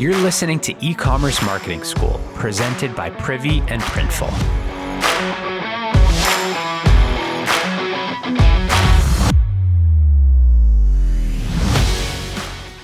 You're 0.00 0.16
listening 0.16 0.60
to 0.60 0.74
e 0.80 0.94
commerce 0.94 1.42
marketing 1.42 1.84
school, 1.84 2.18
presented 2.32 2.96
by 2.96 3.10
Privy 3.10 3.58
and 3.68 3.82
Printful. 3.82 4.30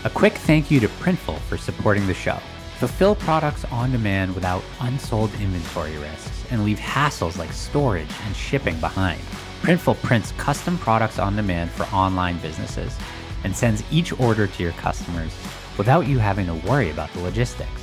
A 0.05 0.11
quick 0.11 0.35
thank 0.35 0.71
you 0.71 0.79
to 0.79 0.89
Printful 0.89 1.39
for 1.39 1.57
supporting 1.57 2.07
the 2.07 2.13
show. 2.13 2.39
Fulfill 2.81 3.15
products 3.15 3.65
on 3.73 3.93
demand 3.93 4.35
without 4.35 4.63
unsold 4.81 5.33
inventory 5.41 5.97
risks 5.97 6.45
and 6.51 6.67
leave 6.67 6.79
hassles 6.79 7.39
like 7.39 7.51
storage 7.55 8.13
and 8.27 8.37
shipping 8.37 8.79
behind. 8.81 9.23
Printful 9.63 9.97
prints 10.03 10.33
custom 10.33 10.77
products 10.77 11.19
on 11.19 11.35
demand 11.35 11.71
for 11.71 11.85
online 11.95 12.37
businesses 12.41 12.95
and 13.43 13.57
sends 13.57 13.83
each 13.91 14.13
order 14.21 14.47
to 14.47 14.63
your 14.63 14.73
customers 14.73 15.35
without 15.79 16.07
you 16.07 16.19
having 16.19 16.47
to 16.47 16.55
worry 16.69 16.91
about 16.91 17.13
the 17.13 17.21
logistics. 17.21 17.83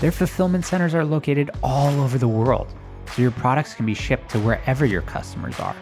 Their 0.00 0.12
fulfillment 0.12 0.64
centers 0.64 0.94
are 0.94 1.04
located 1.04 1.50
all 1.62 2.00
over 2.00 2.18
the 2.18 2.28
world, 2.28 2.74
so 3.14 3.22
your 3.22 3.30
products 3.30 3.74
can 3.74 3.86
be 3.86 3.94
shipped 3.94 4.30
to 4.30 4.38
wherever 4.38 4.84
your 4.84 5.02
customers 5.02 5.58
are. 5.58 5.76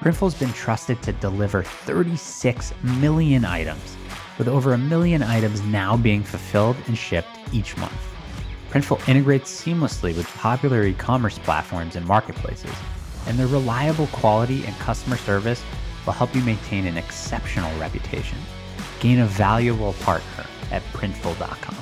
Printful's 0.00 0.34
been 0.34 0.52
trusted 0.52 1.00
to 1.02 1.12
deliver 1.12 1.62
36 1.62 2.74
million 2.82 3.44
items, 3.44 3.96
with 4.36 4.48
over 4.48 4.74
a 4.74 4.78
million 4.78 5.22
items 5.22 5.62
now 5.62 5.96
being 5.96 6.22
fulfilled 6.22 6.76
and 6.86 6.98
shipped 6.98 7.38
each 7.52 7.76
month. 7.78 7.92
Printful 8.70 9.08
integrates 9.08 9.64
seamlessly 9.64 10.14
with 10.16 10.26
popular 10.34 10.82
e 10.82 10.92
commerce 10.92 11.38
platforms 11.38 11.96
and 11.96 12.04
marketplaces, 12.06 12.74
and 13.26 13.38
their 13.38 13.46
reliable 13.46 14.08
quality 14.08 14.64
and 14.66 14.74
customer 14.76 15.16
service 15.16 15.62
will 16.04 16.12
help 16.12 16.34
you 16.34 16.42
maintain 16.42 16.86
an 16.86 16.98
exceptional 16.98 17.74
reputation. 17.78 18.36
Gain 19.04 19.18
a 19.18 19.26
valuable 19.26 19.92
partner 20.00 20.46
at 20.70 20.82
printful.com. 20.94 21.76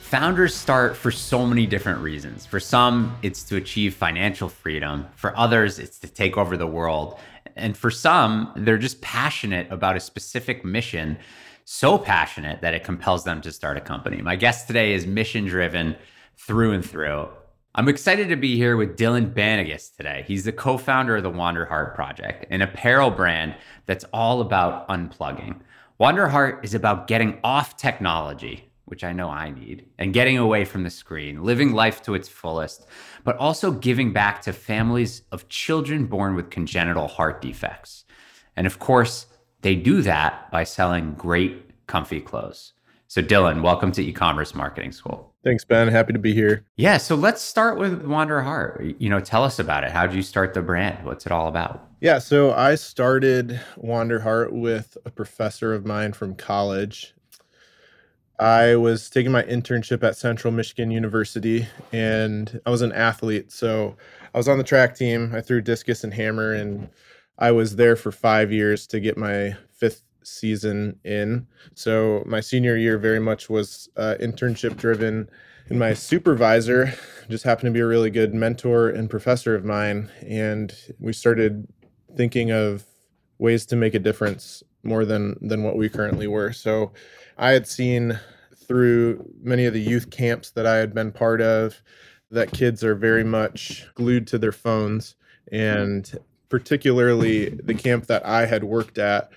Founders 0.00 0.54
start 0.54 0.94
for 0.94 1.10
so 1.10 1.46
many 1.46 1.64
different 1.64 2.00
reasons. 2.00 2.44
For 2.44 2.60
some, 2.60 3.16
it's 3.22 3.42
to 3.44 3.56
achieve 3.56 3.94
financial 3.94 4.50
freedom. 4.50 5.06
For 5.14 5.34
others, 5.38 5.78
it's 5.78 5.98
to 6.00 6.06
take 6.06 6.36
over 6.36 6.58
the 6.58 6.66
world. 6.66 7.18
And 7.56 7.78
for 7.78 7.90
some, 7.90 8.52
they're 8.56 8.76
just 8.76 9.00
passionate 9.00 9.72
about 9.72 9.96
a 9.96 10.00
specific 10.00 10.66
mission, 10.66 11.16
so 11.64 11.96
passionate 11.96 12.60
that 12.60 12.74
it 12.74 12.84
compels 12.84 13.24
them 13.24 13.40
to 13.40 13.50
start 13.50 13.78
a 13.78 13.80
company. 13.80 14.20
My 14.20 14.36
guest 14.36 14.66
today 14.66 14.92
is 14.92 15.06
mission 15.06 15.46
driven 15.46 15.96
through 16.36 16.72
and 16.72 16.84
through. 16.84 17.30
I'm 17.78 17.88
excited 17.88 18.28
to 18.30 18.34
be 18.34 18.56
here 18.56 18.76
with 18.76 18.96
Dylan 18.96 19.32
Bannigas 19.32 19.94
today. 19.94 20.24
He's 20.26 20.42
the 20.42 20.50
co 20.50 20.78
founder 20.78 21.18
of 21.18 21.22
the 21.22 21.30
Wanderheart 21.30 21.94
Project, 21.94 22.44
an 22.50 22.60
apparel 22.60 23.08
brand 23.08 23.54
that's 23.86 24.04
all 24.12 24.40
about 24.40 24.88
unplugging. 24.88 25.60
Wanderheart 26.00 26.64
is 26.64 26.74
about 26.74 27.06
getting 27.06 27.38
off 27.44 27.76
technology, 27.76 28.68
which 28.86 29.04
I 29.04 29.12
know 29.12 29.30
I 29.30 29.50
need, 29.50 29.86
and 29.96 30.12
getting 30.12 30.36
away 30.36 30.64
from 30.64 30.82
the 30.82 30.90
screen, 30.90 31.44
living 31.44 31.72
life 31.72 32.02
to 32.02 32.14
its 32.14 32.28
fullest, 32.28 32.84
but 33.22 33.36
also 33.36 33.70
giving 33.70 34.12
back 34.12 34.42
to 34.42 34.52
families 34.52 35.22
of 35.30 35.48
children 35.48 36.06
born 36.06 36.34
with 36.34 36.50
congenital 36.50 37.06
heart 37.06 37.40
defects. 37.40 38.04
And 38.56 38.66
of 38.66 38.80
course, 38.80 39.26
they 39.60 39.76
do 39.76 40.02
that 40.02 40.50
by 40.50 40.64
selling 40.64 41.14
great, 41.14 41.86
comfy 41.86 42.22
clothes. 42.22 42.72
So, 43.10 43.22
Dylan, 43.22 43.62
welcome 43.62 43.90
to 43.92 44.02
e-commerce 44.02 44.54
marketing 44.54 44.92
school. 44.92 45.32
Thanks, 45.42 45.64
Ben. 45.64 45.88
Happy 45.88 46.12
to 46.12 46.18
be 46.18 46.34
here. 46.34 46.66
Yeah. 46.76 46.98
So 46.98 47.14
let's 47.14 47.40
start 47.40 47.78
with 47.78 48.04
Wanderheart. 48.04 48.96
You 48.98 49.08
know, 49.08 49.18
tell 49.18 49.44
us 49.44 49.58
about 49.58 49.82
it. 49.82 49.90
How 49.90 50.06
did 50.06 50.14
you 50.14 50.22
start 50.22 50.52
the 50.52 50.60
brand? 50.60 51.06
What's 51.06 51.24
it 51.24 51.32
all 51.32 51.48
about? 51.48 51.88
Yeah. 52.00 52.18
So 52.18 52.52
I 52.52 52.74
started 52.74 53.58
Wanderheart 53.82 54.52
with 54.52 54.98
a 55.06 55.10
professor 55.10 55.72
of 55.72 55.86
mine 55.86 56.12
from 56.12 56.34
college. 56.34 57.14
I 58.38 58.76
was 58.76 59.08
taking 59.08 59.32
my 59.32 59.42
internship 59.44 60.02
at 60.02 60.18
Central 60.18 60.52
Michigan 60.52 60.90
University 60.90 61.66
and 61.92 62.60
I 62.66 62.70
was 62.70 62.82
an 62.82 62.92
athlete. 62.92 63.50
So 63.50 63.96
I 64.34 64.38
was 64.38 64.48
on 64.48 64.58
the 64.58 64.64
track 64.64 64.94
team. 64.94 65.32
I 65.34 65.40
threw 65.40 65.62
discus 65.62 66.04
and 66.04 66.12
hammer 66.12 66.52
and 66.52 66.90
I 67.38 67.52
was 67.52 67.76
there 67.76 67.96
for 67.96 68.12
five 68.12 68.52
years 68.52 68.86
to 68.88 69.00
get 69.00 69.16
my 69.16 69.56
fifth 69.70 70.02
season 70.28 70.98
in. 71.04 71.46
So 71.74 72.22
my 72.26 72.40
senior 72.40 72.76
year 72.76 72.98
very 72.98 73.20
much 73.20 73.48
was 73.48 73.88
uh, 73.96 74.14
internship 74.20 74.76
driven. 74.76 75.28
And 75.68 75.78
my 75.78 75.94
supervisor 75.94 76.94
just 77.28 77.44
happened 77.44 77.66
to 77.68 77.72
be 77.72 77.80
a 77.80 77.86
really 77.86 78.10
good 78.10 78.34
mentor 78.34 78.88
and 78.88 79.10
professor 79.10 79.54
of 79.54 79.64
mine. 79.64 80.10
And 80.26 80.74
we 80.98 81.12
started 81.12 81.68
thinking 82.16 82.50
of 82.50 82.84
ways 83.38 83.66
to 83.66 83.76
make 83.76 83.94
a 83.94 83.98
difference 83.98 84.62
more 84.82 85.04
than 85.04 85.36
than 85.40 85.62
what 85.62 85.76
we 85.76 85.88
currently 85.88 86.26
were. 86.26 86.52
So 86.52 86.92
I 87.36 87.50
had 87.50 87.66
seen 87.66 88.18
through 88.56 89.32
many 89.42 89.64
of 89.64 89.72
the 89.72 89.80
youth 89.80 90.10
camps 90.10 90.50
that 90.50 90.66
I 90.66 90.76
had 90.76 90.94
been 90.94 91.12
part 91.12 91.40
of 91.40 91.80
that 92.30 92.52
kids 92.52 92.84
are 92.84 92.94
very 92.94 93.24
much 93.24 93.86
glued 93.94 94.26
to 94.28 94.38
their 94.38 94.52
phones 94.52 95.14
and 95.50 96.18
particularly 96.48 97.48
the 97.48 97.74
camp 97.74 98.06
that 98.06 98.24
I 98.26 98.46
had 98.46 98.64
worked 98.64 98.98
at 98.98 99.30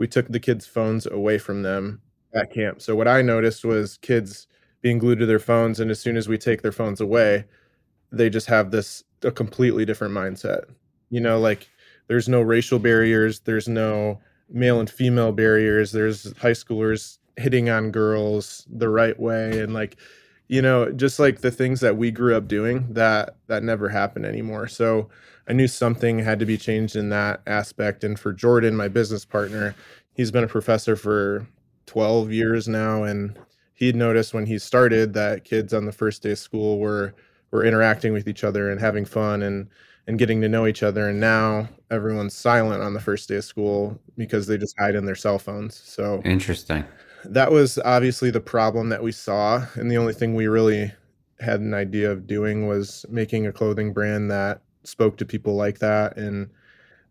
we 0.00 0.08
took 0.08 0.28
the 0.28 0.40
kids' 0.40 0.66
phones 0.66 1.04
away 1.06 1.36
from 1.36 1.60
them 1.62 2.00
at 2.32 2.50
camp. 2.50 2.80
So 2.80 2.96
what 2.96 3.06
I 3.06 3.20
noticed 3.20 3.66
was 3.66 3.98
kids 3.98 4.46
being 4.80 4.98
glued 4.98 5.18
to 5.18 5.26
their 5.26 5.38
phones, 5.38 5.78
and 5.78 5.90
as 5.90 6.00
soon 6.00 6.16
as 6.16 6.26
we 6.26 6.38
take 6.38 6.62
their 6.62 6.72
phones 6.72 7.02
away, 7.02 7.44
they 8.10 8.30
just 8.30 8.46
have 8.46 8.70
this 8.70 9.04
a 9.22 9.30
completely 9.30 9.84
different 9.84 10.14
mindset. 10.14 10.64
You 11.10 11.20
know, 11.20 11.38
like 11.38 11.68
there's 12.08 12.30
no 12.30 12.40
racial 12.40 12.78
barriers, 12.78 13.40
there's 13.40 13.68
no 13.68 14.18
male 14.48 14.80
and 14.80 14.88
female 14.88 15.32
barriers. 15.32 15.92
There's 15.92 16.34
high 16.38 16.52
schoolers 16.52 17.18
hitting 17.36 17.68
on 17.68 17.90
girls 17.90 18.66
the 18.70 18.88
right 18.88 19.20
way, 19.20 19.60
and 19.60 19.74
like 19.74 19.98
you 20.50 20.60
know 20.60 20.90
just 20.90 21.20
like 21.20 21.40
the 21.40 21.50
things 21.50 21.78
that 21.80 21.96
we 21.96 22.10
grew 22.10 22.36
up 22.36 22.48
doing 22.48 22.92
that 22.92 23.36
that 23.46 23.62
never 23.62 23.88
happened 23.88 24.26
anymore. 24.26 24.66
So 24.66 25.08
i 25.48 25.52
knew 25.52 25.68
something 25.68 26.18
had 26.18 26.38
to 26.40 26.46
be 26.46 26.58
changed 26.58 26.96
in 26.96 27.08
that 27.10 27.40
aspect. 27.46 28.02
And 28.04 28.18
for 28.18 28.32
jordan 28.32 28.76
my 28.76 28.88
business 28.88 29.24
partner 29.24 29.74
he's 30.12 30.32
been 30.32 30.44
a 30.44 30.48
professor 30.48 30.96
for 30.96 31.46
12 31.86 32.32
years 32.32 32.68
now. 32.68 33.04
And 33.04 33.38
he'd 33.74 33.96
noticed 33.96 34.34
when 34.34 34.46
he 34.46 34.58
started 34.58 35.14
that 35.14 35.44
kids 35.44 35.72
on 35.72 35.86
the 35.86 35.92
first 35.92 36.22
day 36.22 36.32
of 36.32 36.38
school 36.38 36.78
were 36.78 37.14
were 37.52 37.64
interacting 37.64 38.12
with 38.12 38.28
each 38.28 38.44
other 38.44 38.70
and 38.70 38.80
having 38.80 39.04
fun 39.04 39.42
and 39.42 39.68
and 40.08 40.18
getting 40.18 40.40
to 40.40 40.48
know 40.48 40.66
each 40.66 40.82
other. 40.82 41.08
And 41.08 41.20
now 41.20 41.68
everyone's 41.92 42.34
silent 42.34 42.82
on 42.82 42.92
the 42.92 43.00
first 43.00 43.28
day 43.28 43.36
of 43.36 43.44
school 43.44 44.00
because 44.16 44.48
they 44.48 44.58
just 44.58 44.76
hide 44.78 44.96
in 44.96 45.04
their 45.04 45.14
cell 45.14 45.38
phones. 45.38 45.76
So 45.76 46.20
interesting 46.24 46.84
that 47.24 47.52
was 47.52 47.78
obviously 47.84 48.30
the 48.30 48.40
problem 48.40 48.88
that 48.88 49.02
we 49.02 49.12
saw 49.12 49.66
and 49.74 49.90
the 49.90 49.96
only 49.96 50.12
thing 50.12 50.34
we 50.34 50.46
really 50.46 50.92
had 51.40 51.60
an 51.60 51.74
idea 51.74 52.10
of 52.10 52.26
doing 52.26 52.66
was 52.66 53.06
making 53.08 53.46
a 53.46 53.52
clothing 53.52 53.92
brand 53.92 54.30
that 54.30 54.60
spoke 54.84 55.16
to 55.16 55.24
people 55.24 55.54
like 55.54 55.78
that 55.78 56.16
and 56.16 56.50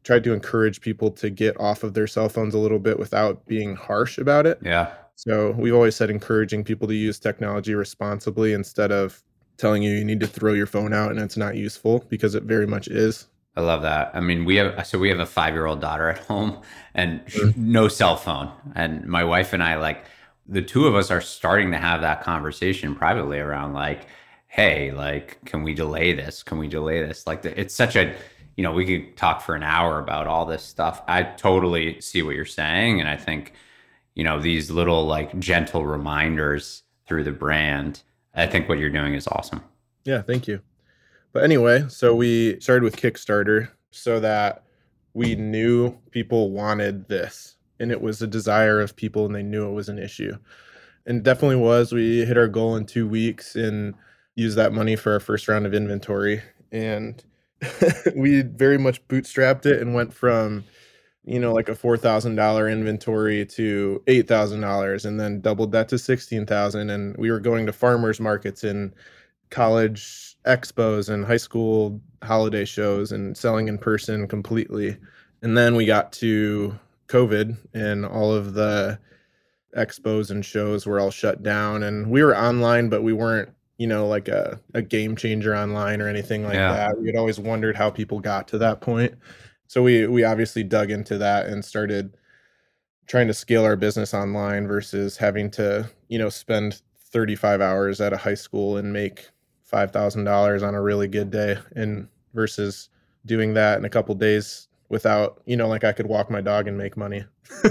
tried 0.03 0.23
to 0.23 0.33
encourage 0.33 0.81
people 0.81 1.11
to 1.11 1.29
get 1.29 1.59
off 1.59 1.83
of 1.83 1.93
their 1.93 2.07
cell 2.07 2.29
phones 2.29 2.53
a 2.53 2.59
little 2.59 2.79
bit 2.79 2.97
without 2.97 3.45
being 3.47 3.75
harsh 3.75 4.17
about 4.17 4.45
it. 4.45 4.59
Yeah. 4.63 4.93
So 5.15 5.51
we've 5.51 5.73
always 5.73 5.95
said 5.95 6.09
encouraging 6.09 6.63
people 6.63 6.87
to 6.87 6.95
use 6.95 7.19
technology 7.19 7.75
responsibly 7.75 8.53
instead 8.53 8.91
of 8.91 9.21
telling 9.57 9.83
you 9.83 9.93
you 9.93 10.05
need 10.05 10.21
to 10.21 10.27
throw 10.27 10.53
your 10.53 10.65
phone 10.65 10.93
out 10.93 11.11
and 11.11 11.19
it's 11.19 11.35
not 11.37 11.57
useful 11.57 12.05
because 12.09 12.35
it 12.35 12.43
very 12.43 12.65
much 12.65 12.87
is. 12.87 13.27
I 13.59 13.61
love 13.61 13.81
that. 13.81 14.11
I 14.13 14.21
mean, 14.21 14.45
we 14.45 14.55
have 14.55 14.87
so 14.87 14.97
we 14.97 15.09
have 15.09 15.19
a 15.19 15.25
five 15.25 15.53
year 15.53 15.65
old 15.65 15.81
daughter 15.81 16.07
at 16.07 16.19
home 16.19 16.61
and 16.93 17.25
mm-hmm. 17.25 17.71
no 17.73 17.89
cell 17.89 18.15
phone. 18.15 18.49
And 18.73 19.05
my 19.05 19.25
wife 19.25 19.51
and 19.51 19.61
I, 19.61 19.75
like, 19.75 20.05
the 20.47 20.61
two 20.61 20.87
of 20.87 20.95
us 20.95 21.11
are 21.11 21.19
starting 21.19 21.71
to 21.71 21.77
have 21.77 21.99
that 21.99 22.23
conversation 22.23 22.95
privately 22.95 23.37
around, 23.37 23.73
like, 23.73 24.07
hey, 24.47 24.91
like, 24.91 25.43
can 25.43 25.63
we 25.63 25.73
delay 25.73 26.13
this? 26.13 26.41
Can 26.41 26.57
we 26.57 26.69
delay 26.69 27.05
this? 27.05 27.27
Like, 27.27 27.43
it's 27.43 27.75
such 27.75 27.97
a, 27.97 28.15
you 28.55 28.63
know, 28.63 28.71
we 28.71 28.85
could 28.85 29.17
talk 29.17 29.41
for 29.41 29.55
an 29.55 29.63
hour 29.63 29.99
about 29.99 30.25
all 30.25 30.45
this 30.45 30.63
stuff. 30.63 31.01
I 31.05 31.23
totally 31.23 31.99
see 31.99 32.21
what 32.21 32.35
you're 32.35 32.45
saying. 32.45 33.01
And 33.01 33.09
I 33.09 33.17
think, 33.17 33.51
you 34.15 34.23
know, 34.23 34.39
these 34.39 34.71
little, 34.71 35.05
like, 35.05 35.37
gentle 35.37 35.85
reminders 35.85 36.83
through 37.07 37.25
the 37.25 37.33
brand, 37.33 38.03
I 38.33 38.47
think 38.47 38.69
what 38.69 38.79
you're 38.79 38.89
doing 38.89 39.15
is 39.15 39.27
awesome. 39.27 39.61
Yeah, 40.05 40.21
thank 40.21 40.47
you. 40.47 40.61
But 41.31 41.43
anyway, 41.43 41.85
so 41.89 42.15
we 42.15 42.59
started 42.59 42.83
with 42.83 42.97
Kickstarter 42.97 43.69
so 43.91 44.19
that 44.19 44.63
we 45.13 45.35
knew 45.35 45.97
people 46.11 46.51
wanted 46.51 47.07
this 47.07 47.55
and 47.79 47.91
it 47.91 48.01
was 48.01 48.21
a 48.21 48.27
desire 48.27 48.81
of 48.81 48.95
people 48.95 49.25
and 49.25 49.33
they 49.33 49.43
knew 49.43 49.67
it 49.67 49.73
was 49.73 49.89
an 49.89 49.99
issue. 49.99 50.33
And 51.05 51.23
definitely 51.23 51.55
was. 51.57 51.91
We 51.93 52.25
hit 52.25 52.37
our 52.37 52.47
goal 52.47 52.75
in 52.75 52.85
two 52.85 53.07
weeks 53.07 53.55
and 53.55 53.95
used 54.35 54.57
that 54.57 54.73
money 54.73 54.95
for 54.95 55.13
our 55.13 55.19
first 55.19 55.47
round 55.47 55.65
of 55.65 55.73
inventory. 55.73 56.41
And 56.71 57.23
we 58.15 58.41
very 58.41 58.77
much 58.77 59.05
bootstrapped 59.07 59.65
it 59.65 59.81
and 59.81 59.93
went 59.93 60.13
from, 60.13 60.63
you 61.25 61.39
know, 61.39 61.53
like 61.53 61.69
a 61.69 61.75
four 61.75 61.97
thousand 61.97 62.35
dollar 62.35 62.69
inventory 62.69 63.45
to 63.45 64.03
eight 64.07 64.27
thousand 64.27 64.61
dollars 64.61 65.05
and 65.05 65.19
then 65.19 65.41
doubled 65.41 65.71
that 65.71 65.89
to 65.89 65.97
sixteen 65.97 66.45
thousand. 66.45 66.89
And 66.89 67.15
we 67.17 67.31
were 67.31 67.39
going 67.39 67.65
to 67.65 67.73
farmers 67.73 68.19
markets 68.19 68.63
and 68.63 68.93
college 69.49 70.35
expos 70.45 71.09
and 71.09 71.25
high 71.25 71.37
school 71.37 71.99
holiday 72.23 72.65
shows 72.65 73.11
and 73.11 73.35
selling 73.35 73.67
in 73.67 73.77
person 73.77 74.27
completely. 74.27 74.97
And 75.41 75.57
then 75.57 75.75
we 75.75 75.85
got 75.85 76.11
to 76.13 76.77
COVID 77.07 77.57
and 77.73 78.05
all 78.05 78.33
of 78.33 78.53
the 78.53 78.99
expos 79.75 80.31
and 80.31 80.43
shows 80.43 80.85
were 80.85 80.99
all 80.99 81.11
shut 81.11 81.43
down 81.43 81.83
and 81.83 82.09
we 82.09 82.23
were 82.23 82.35
online 82.35 82.89
but 82.89 83.03
we 83.03 83.13
weren't 83.13 83.49
you 83.77 83.85
know 83.85 84.07
like 84.07 84.27
a, 84.27 84.59
a 84.73 84.81
game 84.81 85.15
changer 85.15 85.55
online 85.55 86.01
or 86.01 86.07
anything 86.07 86.43
like 86.43 86.55
yeah. 86.55 86.73
that 86.73 86.99
we 86.99 87.05
had 87.05 87.15
always 87.15 87.39
wondered 87.39 87.75
how 87.75 87.89
people 87.89 88.19
got 88.19 88.47
to 88.47 88.57
that 88.57 88.81
point 88.81 89.13
so 89.67 89.83
we 89.83 90.07
we 90.07 90.23
obviously 90.23 90.63
dug 90.63 90.89
into 90.89 91.19
that 91.19 91.45
and 91.45 91.63
started 91.63 92.17
trying 93.05 93.27
to 93.27 93.33
scale 93.33 93.63
our 93.63 93.75
business 93.75 94.13
online 94.13 94.67
versus 94.67 95.17
having 95.17 95.51
to 95.51 95.87
you 96.07 96.17
know 96.17 96.29
spend 96.29 96.81
35 97.11 97.61
hours 97.61 98.01
at 98.01 98.13
a 98.13 98.17
high 98.17 98.33
school 98.33 98.77
and 98.77 98.91
make 98.91 99.29
$5000 99.71 100.67
on 100.67 100.75
a 100.75 100.81
really 100.81 101.07
good 101.07 101.31
day 101.31 101.57
and 101.75 102.07
versus 102.33 102.89
doing 103.25 103.53
that 103.53 103.77
in 103.77 103.85
a 103.85 103.89
couple 103.89 104.15
days 104.15 104.67
without 104.89 105.41
you 105.45 105.55
know 105.55 105.67
like 105.67 105.83
i 105.83 105.91
could 105.91 106.07
walk 106.07 106.31
my 106.31 106.41
dog 106.41 106.67
and 106.67 106.77
make 106.77 106.97
money 106.97 107.23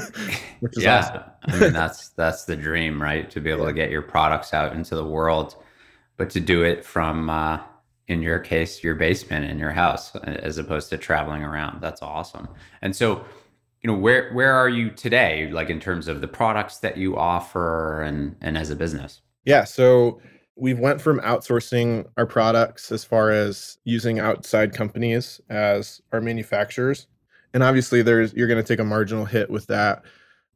which 0.60 0.76
is 0.76 0.84
yeah. 0.84 0.98
awesome. 0.98 1.22
i 1.46 1.58
mean 1.58 1.72
that's 1.72 2.10
that's 2.10 2.44
the 2.44 2.56
dream 2.56 3.00
right? 3.00 3.30
To 3.30 3.40
be 3.40 3.50
able 3.50 3.62
yeah. 3.62 3.68
to 3.68 3.72
get 3.72 3.90
your 3.90 4.02
products 4.02 4.52
out 4.54 4.72
into 4.74 4.94
the 4.94 5.04
world 5.04 5.56
but 6.16 6.30
to 6.30 6.40
do 6.40 6.62
it 6.62 6.84
from 6.84 7.30
uh, 7.30 7.60
in 8.08 8.22
your 8.22 8.38
case 8.38 8.82
your 8.82 8.94
basement 8.94 9.48
in 9.50 9.58
your 9.58 9.70
house 9.70 10.14
as 10.16 10.58
opposed 10.58 10.90
to 10.90 10.98
traveling 10.98 11.42
around. 11.42 11.80
That's 11.80 12.02
awesome. 12.02 12.48
And 12.82 12.94
so 12.94 13.24
you 13.82 13.88
know 13.88 13.96
where 13.96 14.32
where 14.32 14.52
are 14.52 14.68
you 14.68 14.90
today 14.90 15.50
like 15.52 15.70
in 15.70 15.78
terms 15.78 16.08
of 16.08 16.20
the 16.20 16.28
products 16.28 16.78
that 16.78 16.96
you 16.96 17.16
offer 17.16 18.02
and 18.02 18.36
and 18.40 18.58
as 18.58 18.70
a 18.70 18.76
business? 18.76 19.20
Yeah. 19.44 19.64
So 19.64 20.20
we 20.58 20.74
went 20.74 21.00
from 21.00 21.20
outsourcing 21.20 22.04
our 22.16 22.26
products 22.26 22.90
as 22.90 23.04
far 23.04 23.30
as 23.30 23.78
using 23.84 24.18
outside 24.18 24.74
companies 24.74 25.40
as 25.48 26.02
our 26.12 26.20
manufacturers 26.20 27.06
and 27.54 27.62
obviously 27.62 28.02
there's 28.02 28.32
you're 28.34 28.48
going 28.48 28.62
to 28.62 28.66
take 28.66 28.80
a 28.80 28.84
marginal 28.84 29.24
hit 29.24 29.50
with 29.50 29.66
that 29.66 30.02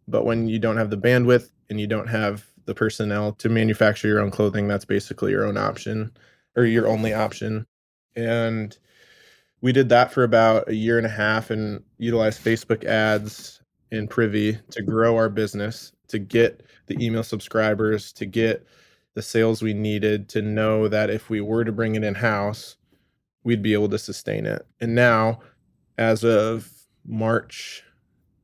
but 0.09 0.25
when 0.25 0.49
you 0.49 0.59
don't 0.59 0.77
have 0.77 0.91
the 0.91 0.97
bandwidth 0.97 1.51
and 1.71 1.81
you 1.81 1.87
don't 1.87 2.09
have 2.09 2.45
the 2.65 2.75
personnel 2.75 3.33
to 3.33 3.49
manufacture 3.49 4.09
your 4.09 4.21
own 4.21 4.31
clothing 4.31 4.69
that's 4.69 4.85
basically 4.85 5.33
your 5.33 5.45
own 5.45 5.57
option 5.57 6.13
or 6.57 6.65
your 6.65 6.87
only 6.87 7.13
option. 7.13 7.67
And 8.17 8.77
we 9.61 9.73
did 9.73 9.89
that 9.89 10.13
for 10.13 10.25
about 10.25 10.69
a 10.69 10.75
year 10.75 10.99
and 10.99 11.07
a 11.07 11.11
half 11.11 11.51
and 11.51 11.83
utilized 11.99 12.45
facebook 12.45 12.85
ads 12.85 13.61
in 13.91 14.09
privy 14.09 14.59
to 14.71 14.83
grow 14.83 15.17
our 15.17 15.29
business 15.29 15.93
to 16.09 16.19
get 16.19 16.65
the 16.87 17.05
email 17.05 17.23
subscribers 17.23 18.13
to 18.13 18.27
get 18.27 18.67
the 19.15 19.23
sales 19.23 19.63
we 19.63 19.75
needed 19.75 20.29
to 20.31 20.43
know 20.43 20.89
that 20.89 21.11
if 21.11 21.29
we 21.29 21.41
were 21.41 21.65
to 21.65 21.73
bring 21.73 21.95
it 21.95 22.05
in 22.05 22.15
house, 22.15 22.77
we'd 23.45 23.63
be 23.63 23.75
able 23.75 23.89
to 23.91 23.99
sustain 23.99 24.47
it. 24.47 24.67
And 24.81 24.95
now, 24.95 25.41
as 25.99 26.25
of 26.25 26.71
March 27.05 27.83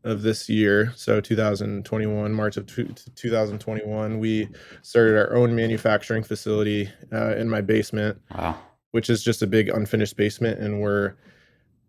of 0.05 0.23
this 0.23 0.49
year, 0.49 0.93
so 0.97 1.21
2021, 1.21 2.33
March 2.33 2.57
of 2.57 2.67
2021, 2.67 4.19
we 4.19 4.49
started 4.83 5.17
our 5.17 5.35
own 5.35 5.55
manufacturing 5.55 6.23
facility 6.23 6.89
uh, 7.13 7.35
in 7.37 7.49
my 7.49 7.61
basement, 7.61 8.21
wow. 8.37 8.57
which 8.91 9.11
is 9.11 9.23
just 9.23 9.43
a 9.43 9.47
big 9.47 9.69
unfinished 9.69 10.17
basement, 10.17 10.59
and 10.61 10.81
we're 10.81 11.15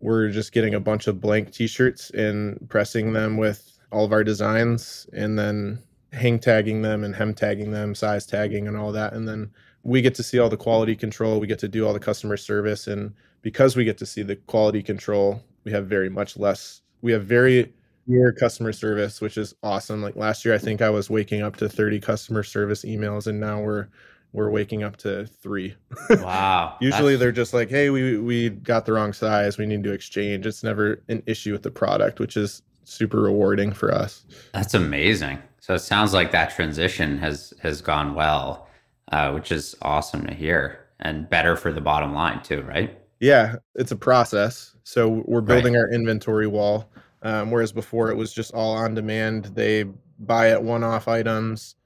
we're 0.02 0.30
just 0.30 0.52
getting 0.52 0.74
a 0.74 0.80
bunch 0.80 1.08
of 1.08 1.20
blank 1.20 1.52
T-shirts 1.52 2.08
and 2.10 2.58
pressing 2.70 3.12
them 3.12 3.36
with 3.36 3.78
all 3.92 4.04
of 4.04 4.12
our 4.12 4.24
designs, 4.24 5.06
and 5.12 5.38
then 5.38 5.78
hang 6.12 6.38
tagging 6.38 6.82
them 6.82 7.04
and 7.04 7.14
hem 7.14 7.34
tagging 7.34 7.70
them, 7.70 7.94
size 7.94 8.26
tagging 8.26 8.66
and 8.66 8.76
all 8.76 8.92
that. 8.92 9.12
And 9.12 9.28
then 9.28 9.50
we 9.82 10.02
get 10.02 10.14
to 10.16 10.22
see 10.22 10.38
all 10.38 10.48
the 10.48 10.56
quality 10.56 10.96
control. 10.96 11.40
We 11.40 11.46
get 11.46 11.58
to 11.60 11.68
do 11.68 11.86
all 11.86 11.92
the 11.92 12.00
customer 12.00 12.36
service. 12.36 12.86
And 12.86 13.14
because 13.42 13.76
we 13.76 13.84
get 13.84 13.98
to 13.98 14.06
see 14.06 14.22
the 14.22 14.36
quality 14.36 14.82
control, 14.82 15.42
we 15.64 15.72
have 15.72 15.86
very 15.86 16.10
much 16.10 16.36
less, 16.36 16.82
we 17.02 17.12
have 17.12 17.24
very 17.24 17.72
near 18.06 18.32
customer 18.32 18.72
service, 18.72 19.20
which 19.20 19.38
is 19.38 19.54
awesome. 19.62 20.02
Like 20.02 20.16
last 20.16 20.44
year, 20.44 20.54
I 20.54 20.58
think 20.58 20.82
I 20.82 20.90
was 20.90 21.08
waking 21.08 21.42
up 21.42 21.56
to 21.56 21.68
30 21.68 22.00
customer 22.00 22.42
service 22.42 22.84
emails 22.84 23.26
and 23.26 23.38
now 23.38 23.60
we're, 23.60 23.88
we're 24.32 24.50
waking 24.50 24.82
up 24.82 24.96
to 24.98 25.26
three. 25.26 25.74
Wow. 26.10 26.76
Usually 26.80 27.16
they're 27.16 27.32
just 27.32 27.52
like, 27.52 27.68
hey, 27.68 27.90
we 27.90 28.16
we 28.18 28.50
got 28.50 28.86
the 28.86 28.92
wrong 28.92 29.12
size. 29.12 29.58
We 29.58 29.66
need 29.66 29.82
to 29.82 29.92
exchange. 29.92 30.46
It's 30.46 30.62
never 30.62 31.02
an 31.08 31.22
issue 31.26 31.50
with 31.50 31.64
the 31.64 31.70
product, 31.72 32.20
which 32.20 32.36
is 32.36 32.62
super 32.84 33.20
rewarding 33.20 33.72
for 33.72 33.92
us. 33.92 34.24
That's 34.52 34.74
amazing. 34.74 35.42
So 35.70 35.74
it 35.74 35.82
sounds 35.82 36.12
like 36.12 36.32
that 36.32 36.50
transition 36.50 37.16
has 37.18 37.54
has 37.62 37.80
gone 37.80 38.16
well, 38.16 38.66
uh, 39.12 39.30
which 39.30 39.52
is 39.52 39.76
awesome 39.82 40.26
to 40.26 40.34
hear, 40.34 40.88
and 40.98 41.30
better 41.30 41.54
for 41.54 41.72
the 41.72 41.80
bottom 41.80 42.12
line 42.12 42.42
too, 42.42 42.62
right? 42.62 42.98
Yeah, 43.20 43.54
it's 43.76 43.92
a 43.92 43.96
process. 43.96 44.74
So 44.82 45.22
we're 45.26 45.40
building 45.40 45.74
right. 45.74 45.82
our 45.82 45.90
inventory 45.92 46.48
wall, 46.48 46.90
um, 47.22 47.52
whereas 47.52 47.70
before 47.70 48.10
it 48.10 48.16
was 48.16 48.32
just 48.32 48.52
all 48.52 48.72
on 48.72 48.94
demand. 48.94 49.44
They 49.54 49.84
buy 50.18 50.50
it 50.50 50.60
one-off 50.60 51.06
items, 51.06 51.76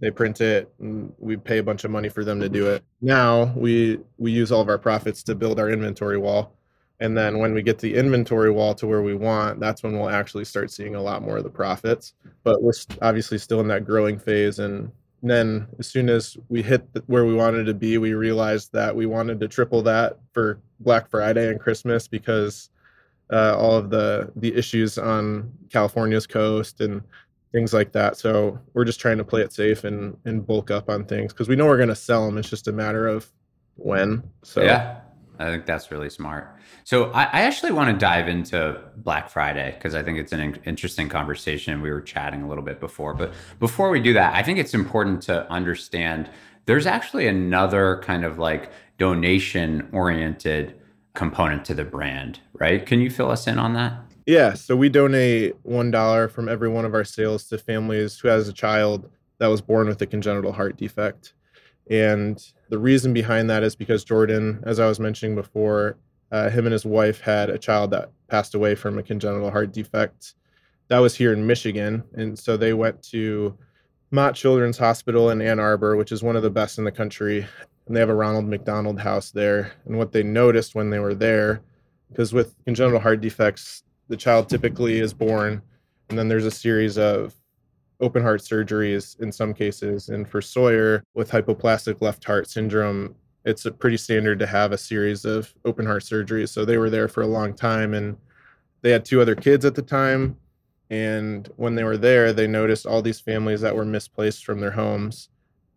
they 0.00 0.10
print 0.10 0.40
it, 0.40 0.72
and 0.80 1.12
we 1.18 1.36
pay 1.36 1.58
a 1.58 1.62
bunch 1.62 1.84
of 1.84 1.90
money 1.90 2.08
for 2.08 2.24
them 2.24 2.40
to 2.40 2.48
do 2.48 2.68
it. 2.68 2.82
Now 3.02 3.52
we 3.54 4.00
we 4.16 4.32
use 4.32 4.50
all 4.50 4.62
of 4.62 4.70
our 4.70 4.78
profits 4.78 5.22
to 5.24 5.34
build 5.34 5.60
our 5.60 5.68
inventory 5.68 6.16
wall 6.16 6.54
and 7.00 7.16
then 7.16 7.38
when 7.38 7.54
we 7.54 7.62
get 7.62 7.78
the 7.78 7.94
inventory 7.94 8.50
wall 8.50 8.74
to 8.74 8.86
where 8.86 9.02
we 9.02 9.14
want, 9.14 9.60
that's 9.60 9.82
when 9.82 9.98
we'll 9.98 10.10
actually 10.10 10.44
start 10.44 10.70
seeing 10.70 10.96
a 10.96 11.02
lot 11.02 11.22
more 11.22 11.36
of 11.36 11.44
the 11.44 11.50
profits. 11.50 12.14
But 12.42 12.62
we're 12.62 12.72
obviously 13.02 13.38
still 13.38 13.60
in 13.60 13.68
that 13.68 13.84
growing 13.84 14.18
phase. 14.18 14.58
And 14.58 14.90
then 15.22 15.68
as 15.78 15.86
soon 15.86 16.08
as 16.08 16.36
we 16.48 16.60
hit 16.60 16.88
where 17.06 17.24
we 17.24 17.34
wanted 17.34 17.64
to 17.66 17.74
be, 17.74 17.98
we 17.98 18.14
realized 18.14 18.72
that 18.72 18.94
we 18.94 19.06
wanted 19.06 19.38
to 19.40 19.48
triple 19.48 19.82
that 19.82 20.18
for 20.32 20.60
Black 20.80 21.08
Friday 21.08 21.48
and 21.48 21.60
Christmas 21.60 22.08
because 22.08 22.70
uh, 23.32 23.56
all 23.56 23.76
of 23.76 23.90
the 23.90 24.32
the 24.36 24.54
issues 24.54 24.98
on 24.98 25.52
California's 25.70 26.26
coast 26.26 26.80
and 26.80 27.02
things 27.52 27.72
like 27.72 27.92
that. 27.92 28.16
So 28.16 28.58
we're 28.74 28.84
just 28.84 29.00
trying 29.00 29.18
to 29.18 29.24
play 29.24 29.42
it 29.42 29.52
safe 29.52 29.84
and 29.84 30.16
and 30.24 30.44
bulk 30.46 30.70
up 30.70 30.88
on 30.88 31.04
things 31.04 31.32
because 31.32 31.48
we 31.48 31.54
know 31.54 31.66
we're 31.66 31.76
going 31.76 31.88
to 31.90 31.96
sell 31.96 32.26
them. 32.26 32.38
It's 32.38 32.50
just 32.50 32.68
a 32.68 32.72
matter 32.72 33.06
of 33.06 33.30
when. 33.76 34.22
So 34.42 34.62
yeah, 34.62 35.00
I 35.38 35.50
think 35.50 35.66
that's 35.66 35.90
really 35.90 36.10
smart. 36.10 36.56
So 36.84 37.10
I, 37.12 37.24
I 37.24 37.40
actually 37.42 37.72
want 37.72 37.90
to 37.90 37.96
dive 37.96 38.28
into 38.28 38.80
Black 38.96 39.30
Friday 39.30 39.72
because 39.74 39.94
I 39.94 40.02
think 40.02 40.18
it's 40.18 40.32
an 40.32 40.40
in- 40.40 40.60
interesting 40.64 41.08
conversation. 41.08 41.80
We 41.80 41.90
were 41.90 42.00
chatting 42.00 42.42
a 42.42 42.48
little 42.48 42.64
bit 42.64 42.80
before, 42.80 43.14
but 43.14 43.32
before 43.60 43.90
we 43.90 44.00
do 44.00 44.12
that, 44.14 44.34
I 44.34 44.42
think 44.42 44.58
it's 44.58 44.74
important 44.74 45.22
to 45.22 45.50
understand 45.50 46.28
there's 46.66 46.86
actually 46.86 47.26
another 47.26 48.00
kind 48.04 48.24
of 48.24 48.38
like 48.38 48.70
donation 48.98 49.88
oriented 49.92 50.74
component 51.14 51.64
to 51.64 51.74
the 51.74 51.84
brand, 51.84 52.40
right? 52.52 52.84
Can 52.84 53.00
you 53.00 53.10
fill 53.10 53.30
us 53.30 53.46
in 53.46 53.58
on 53.58 53.74
that? 53.74 53.92
Yeah. 54.26 54.54
So 54.54 54.76
we 54.76 54.88
donate 54.88 55.56
one 55.62 55.90
dollar 55.90 56.28
from 56.28 56.48
every 56.48 56.68
one 56.68 56.84
of 56.84 56.94
our 56.94 57.04
sales 57.04 57.44
to 57.44 57.58
families 57.58 58.18
who 58.18 58.28
has 58.28 58.46
a 58.48 58.52
child 58.52 59.08
that 59.38 59.46
was 59.46 59.62
born 59.62 59.88
with 59.88 60.02
a 60.02 60.06
congenital 60.06 60.52
heart 60.52 60.76
defect. 60.76 61.32
And 61.90 62.38
the 62.68 62.78
reason 62.78 63.12
behind 63.12 63.48
that 63.50 63.62
is 63.62 63.74
because 63.74 64.04
Jordan, 64.04 64.62
as 64.66 64.80
I 64.80 64.86
was 64.86 65.00
mentioning 65.00 65.34
before, 65.34 65.96
uh, 66.30 66.50
him 66.50 66.66
and 66.66 66.72
his 66.72 66.84
wife 66.84 67.20
had 67.20 67.50
a 67.50 67.58
child 67.58 67.90
that 67.92 68.10
passed 68.28 68.54
away 68.54 68.74
from 68.74 68.98
a 68.98 69.02
congenital 69.02 69.50
heart 69.50 69.72
defect. 69.72 70.34
That 70.88 70.98
was 70.98 71.14
here 71.14 71.32
in 71.32 71.46
Michigan. 71.46 72.04
And 72.14 72.38
so 72.38 72.56
they 72.56 72.74
went 72.74 73.02
to 73.04 73.56
Mott 74.10 74.34
Children's 74.34 74.78
Hospital 74.78 75.30
in 75.30 75.40
Ann 75.40 75.60
Arbor, 75.60 75.96
which 75.96 76.12
is 76.12 76.22
one 76.22 76.36
of 76.36 76.42
the 76.42 76.50
best 76.50 76.78
in 76.78 76.84
the 76.84 76.92
country. 76.92 77.46
And 77.86 77.96
they 77.96 78.00
have 78.00 78.10
a 78.10 78.14
Ronald 78.14 78.46
McDonald 78.46 78.98
house 79.00 79.30
there. 79.30 79.72
And 79.86 79.96
what 79.96 80.12
they 80.12 80.22
noticed 80.22 80.74
when 80.74 80.90
they 80.90 80.98
were 80.98 81.14
there, 81.14 81.62
because 82.10 82.32
with 82.32 82.54
congenital 82.64 83.00
heart 83.00 83.20
defects, 83.20 83.82
the 84.08 84.16
child 84.16 84.48
typically 84.48 85.00
is 85.00 85.12
born, 85.12 85.62
and 86.08 86.18
then 86.18 86.28
there's 86.28 86.46
a 86.46 86.50
series 86.50 86.96
of 86.98 87.34
open 88.00 88.22
heart 88.22 88.40
surgeries 88.40 89.18
in 89.20 89.32
some 89.32 89.52
cases. 89.52 90.08
And 90.08 90.28
for 90.28 90.40
Sawyer 90.40 91.02
with 91.14 91.30
hypoplastic 91.30 92.00
left 92.00 92.24
heart 92.24 92.48
syndrome, 92.48 93.14
it's 93.44 93.66
a 93.66 93.72
pretty 93.72 93.96
standard 93.96 94.38
to 94.38 94.46
have 94.46 94.72
a 94.72 94.78
series 94.78 95.24
of 95.24 95.52
open 95.64 95.86
heart 95.86 96.02
surgeries. 96.02 96.50
So 96.50 96.64
they 96.64 96.78
were 96.78 96.90
there 96.90 97.08
for 97.08 97.22
a 97.22 97.26
long 97.26 97.54
time 97.54 97.94
and 97.94 98.16
they 98.82 98.90
had 98.90 99.04
two 99.04 99.20
other 99.20 99.34
kids 99.34 99.64
at 99.64 99.74
the 99.74 99.82
time. 99.82 100.36
And 100.90 101.48
when 101.56 101.74
they 101.74 101.84
were 101.84 101.96
there, 101.96 102.32
they 102.32 102.46
noticed 102.46 102.86
all 102.86 103.02
these 103.02 103.20
families 103.20 103.60
that 103.60 103.74
were 103.74 103.84
misplaced 103.84 104.44
from 104.44 104.60
their 104.60 104.70
homes 104.70 105.28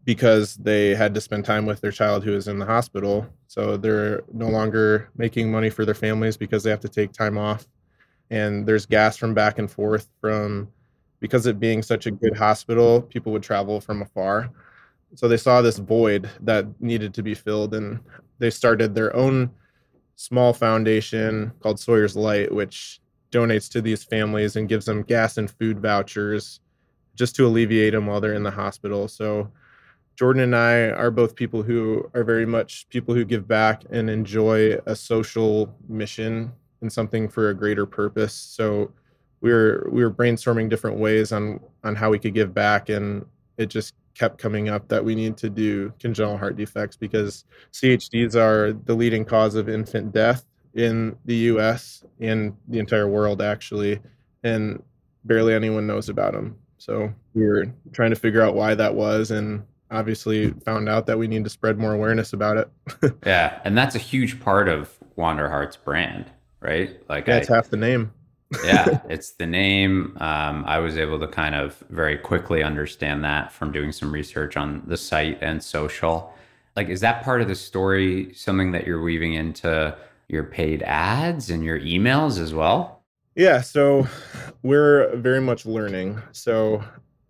because 0.06 0.56
they 0.56 0.96
had 0.96 1.14
to 1.14 1.22
spend 1.22 1.46
time 1.46 1.66
with 1.66 1.82
their 1.82 1.92
child 1.92 2.24
who 2.24 2.32
was 2.32 2.48
in 2.48 2.60
the 2.60 2.66
hospital. 2.66 3.28
So 3.48 3.78
they're 3.78 4.24
no 4.34 4.48
longer 4.48 5.10
making 5.16 5.52
money 5.52 5.70
for 5.70 5.86
their 5.86 5.96
families 5.96 6.38
because 6.38 6.64
they 6.64 6.70
have 6.70 6.80
to 6.82 6.90
take 6.90 7.12
time 7.12 7.38
off. 7.38 7.68
And 8.30 8.66
there's 8.66 8.86
gas 8.86 9.18
from 9.18 9.34
back 9.34 9.60
and 9.60 9.70
forth 9.70 10.08
from 10.22 10.70
because 11.22 11.46
it 11.46 11.60
being 11.60 11.82
such 11.82 12.06
a 12.06 12.12
mm-hmm. 12.12 12.26
good 12.26 12.38
hospital, 12.38 13.04
people 13.04 13.32
would 13.32 13.44
travel 13.44 13.80
from 13.80 14.02
afar. 14.02 14.50
So 15.16 15.30
they 15.30 15.38
saw 15.38 15.62
this 15.62 15.78
void 15.78 16.30
that 16.42 16.66
needed 16.82 17.14
to 17.14 17.24
be 17.24 17.34
filled, 17.34 17.74
and 17.74 18.00
they 18.40 18.50
started 18.50 18.94
their 18.94 19.16
own 19.16 19.52
small 20.18 20.54
foundation 20.54 21.52
called 21.62 21.80
Sawyer's 21.80 22.16
Light, 22.16 22.54
which 22.54 23.00
donates 23.32 23.70
to 23.72 23.82
these 23.82 24.04
families 24.04 24.56
and 24.58 24.68
gives 24.68 24.86
them 24.86 25.04
gas 25.04 25.38
and 25.38 25.50
food 25.50 25.80
vouchers 25.80 26.60
just 27.16 27.36
to 27.36 27.46
alleviate 27.46 27.94
them 27.94 28.08
while 28.08 28.20
they're 28.20 28.34
in 28.34 28.44
the 28.44 28.52
hospital. 28.52 29.08
So 29.08 29.52
Jordan 30.16 30.44
and 30.44 30.56
I 30.56 30.90
are 30.90 31.12
both 31.12 31.36
people 31.36 31.64
who 31.64 32.10
are 32.14 32.24
very 32.24 32.46
much 32.46 32.88
people 32.90 33.14
who 33.16 33.26
give 33.26 33.48
back 33.48 33.84
and 33.90 34.10
enjoy 34.10 34.78
a 34.86 34.96
social 34.96 35.74
mission 35.88 36.52
and 36.82 36.92
something 36.92 37.28
for 37.28 37.50
a 37.50 37.54
greater 37.54 37.86
purpose. 37.86 38.34
So 38.34 38.92
we 39.42 39.52
were 39.52 39.88
we 39.92 40.04
were 40.04 40.12
brainstorming 40.12 40.70
different 40.70 40.98
ways 40.98 41.32
on 41.32 41.60
on 41.84 41.96
how 41.96 42.10
we 42.10 42.20
could 42.20 42.34
give 42.34 42.54
back 42.54 42.90
and 42.90 43.26
it 43.58 43.68
just 43.68 43.94
kept 44.14 44.38
coming 44.38 44.70
up 44.70 44.88
that 44.90 45.04
we 45.04 45.16
need 45.16 45.38
to 45.38 45.50
do 45.50 45.94
congenital 46.00 46.38
heart 46.38 46.56
defects 46.56 46.98
because 46.98 47.46
CHDs 47.72 48.36
are 48.36 48.74
the 48.74 48.94
leading 48.94 49.26
cause 49.26 49.56
of 49.56 49.70
infant 49.70 50.12
death 50.12 50.46
in 50.74 51.16
the 51.26 51.36
US 51.36 52.04
and 52.20 52.56
the 52.68 52.80
entire 52.80 53.08
world 53.08 53.42
actually 53.42 54.00
and 54.44 54.82
barely 55.26 55.54
anyone 55.54 55.88
knows 55.88 56.10
about 56.10 56.34
them. 56.34 56.58
So 56.78 57.14
we 57.34 57.46
were 57.46 57.66
trying 57.94 58.10
to 58.10 58.16
figure 58.16 58.42
out 58.42 58.56
why 58.56 58.74
that 58.76 58.96
was 58.96 59.32
and 59.32 59.64
obviously 59.92 60.52
found 60.66 60.90
out 60.90 61.06
that 61.06 61.18
we 61.18 61.28
need 61.28 61.44
to 61.44 61.50
spread 61.50 61.78
more 61.78 61.94
awareness 61.94 62.34
about 62.34 62.58
it. 62.58 63.16
yeah, 63.26 63.60
and 63.64 63.78
that's 63.78 63.96
a 63.96 64.00
huge 64.00 64.40
part 64.40 64.68
of 64.68 64.98
Wander 65.16 65.50
Heart's 65.50 65.78
brand, 65.78 66.32
right? 66.60 67.00
Like 67.10 67.26
that's 67.26 67.50
half 67.50 67.70
the 67.70 67.78
name. 67.78 68.12
Yeah, 68.64 69.02
it's 69.10 69.32
the 69.32 69.46
name. 69.46 70.18
Um, 70.20 70.64
I 70.66 70.80
was 70.80 70.98
able 70.98 71.20
to 71.20 71.28
kind 71.28 71.56
of 71.56 71.84
very 71.90 72.18
quickly 72.18 72.64
understand 72.64 73.24
that 73.24 73.52
from 73.52 73.72
doing 73.72 73.92
some 73.92 74.12
research 74.12 74.58
on 74.58 74.84
the 74.86 74.98
site 74.98 75.38
and 75.42 75.64
social. 75.64 76.34
Like, 76.76 76.90
is 76.90 77.02
that 77.02 77.24
part 77.24 77.42
of 77.42 77.48
the 77.48 77.56
story 77.56 78.34
something 78.34 78.72
that 78.72 78.86
you're 78.86 79.02
weaving 79.02 79.34
into 79.34 79.96
your 80.28 80.44
paid 80.44 80.84
ads 80.84 81.50
and 81.50 81.64
your 81.64 81.80
emails 81.80 82.40
as 82.40 82.54
well? 82.54 83.04
Yeah, 83.36 83.62
so 83.62 84.08
we're 84.64 85.16
very 85.18 85.42
much 85.42 85.66
learning. 85.66 86.22
So 86.32 86.84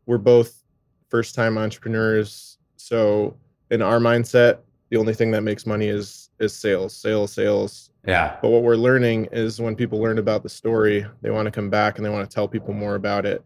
we're 0.06 0.18
both 0.18 0.64
first 1.10 1.36
time 1.36 1.58
entrepreneurs. 1.58 2.58
So 2.78 3.38
in 3.70 3.82
our 3.82 4.00
mindset, 4.00 4.60
the 4.92 4.98
only 4.98 5.14
thing 5.14 5.32
that 5.32 5.42
makes 5.42 5.66
money 5.66 5.88
is 5.88 6.30
is 6.40 6.54
sales, 6.54 6.96
sales, 6.96 7.32
sales. 7.32 7.90
Yeah. 8.06 8.38
But 8.42 8.50
what 8.50 8.64
we're 8.64 8.76
learning 8.76 9.30
is 9.32 9.62
when 9.62 9.76
people 9.76 10.00
learn 10.00 10.18
about 10.18 10.44
the 10.44 10.50
story, 10.50 11.06
they 11.22 11.32
want 11.32 11.46
to 11.46 11.52
come 11.52 11.70
back 11.70 11.98
and 11.98 12.06
they 12.06 12.10
want 12.10 12.30
to 12.30 12.34
tell 12.34 12.48
people 12.48 12.74
more 12.74 12.96
about 12.96 13.26
it. 13.26 13.44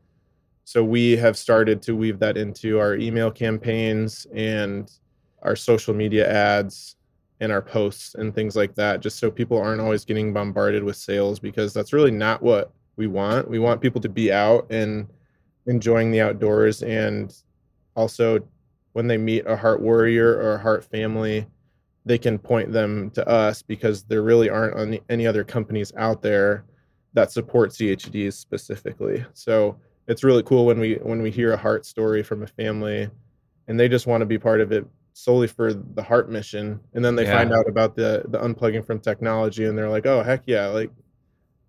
So 0.64 0.84
we 0.84 1.16
have 1.18 1.38
started 1.38 1.82
to 1.84 1.96
weave 1.96 2.18
that 2.20 2.36
into 2.36 2.80
our 2.80 2.96
email 2.96 3.30
campaigns 3.30 4.26
and 4.34 4.92
our 5.44 5.56
social 5.56 5.94
media 5.94 6.28
ads 6.30 6.96
and 7.40 7.52
our 7.52 7.62
posts 7.62 8.16
and 8.16 8.34
things 8.34 8.56
like 8.56 8.74
that, 8.76 9.02
just 9.02 9.20
so 9.20 9.30
people 9.30 9.62
aren't 9.62 9.82
always 9.82 10.04
getting 10.04 10.34
bombarded 10.34 10.84
with 10.84 10.96
sales 10.96 11.38
because 11.38 11.74
that's 11.74 11.94
really 11.94 12.10
not 12.12 12.42
what 12.42 12.72
we 12.96 13.06
want. 13.06 13.48
We 13.48 13.60
want 13.60 13.82
people 13.82 14.02
to 14.02 14.10
be 14.10 14.32
out 14.32 14.66
and 14.72 15.08
enjoying 15.68 16.10
the 16.10 16.22
outdoors 16.22 16.82
and 16.82 17.36
also 17.96 18.40
when 18.96 19.08
they 19.08 19.18
meet 19.18 19.46
a 19.46 19.58
heart 19.58 19.82
warrior 19.82 20.38
or 20.38 20.54
a 20.54 20.58
heart 20.58 20.82
family, 20.86 21.46
they 22.06 22.18
can 22.18 22.40
point 22.40 22.72
them 22.72 23.10
to 23.10 23.28
us 23.28 23.62
because 23.62 24.04
there 24.04 24.22
really 24.22 24.50
aren't 24.50 25.02
any 25.10 25.28
other 25.28 25.44
companies 25.44 25.92
out 25.98 26.22
there 26.22 26.64
that 27.12 27.30
support 27.30 27.72
CHDs 27.72 28.32
specifically. 28.32 29.26
So 29.34 29.76
it's 30.08 30.24
really 30.24 30.44
cool 30.44 30.66
when 30.66 30.80
we 30.80 30.94
when 31.02 31.22
we 31.22 31.30
hear 31.30 31.52
a 31.52 31.58
heart 31.58 31.86
story 31.86 32.24
from 32.24 32.44
a 32.44 32.48
family 32.48 33.10
and 33.68 33.78
they 33.78 33.90
just 33.90 34.08
want 34.08 34.22
to 34.22 34.26
be 34.26 34.40
part 34.40 34.62
of 34.62 34.72
it 34.72 34.86
solely 35.12 35.48
for 35.48 35.74
the 35.74 36.04
heart 36.04 36.30
mission 36.30 36.80
and 36.94 37.04
then 37.04 37.18
they 37.18 37.26
yeah. 37.26 37.36
find 37.36 37.54
out 37.54 37.68
about 37.68 37.98
the 37.98 38.24
the 38.30 38.40
unplugging 38.40 38.86
from 38.86 39.00
technology 39.00 39.66
and 39.66 39.78
they're 39.78 39.90
like 39.90 40.06
oh 40.06 40.22
heck 40.22 40.44
yeah 40.46 40.68
like 40.68 40.92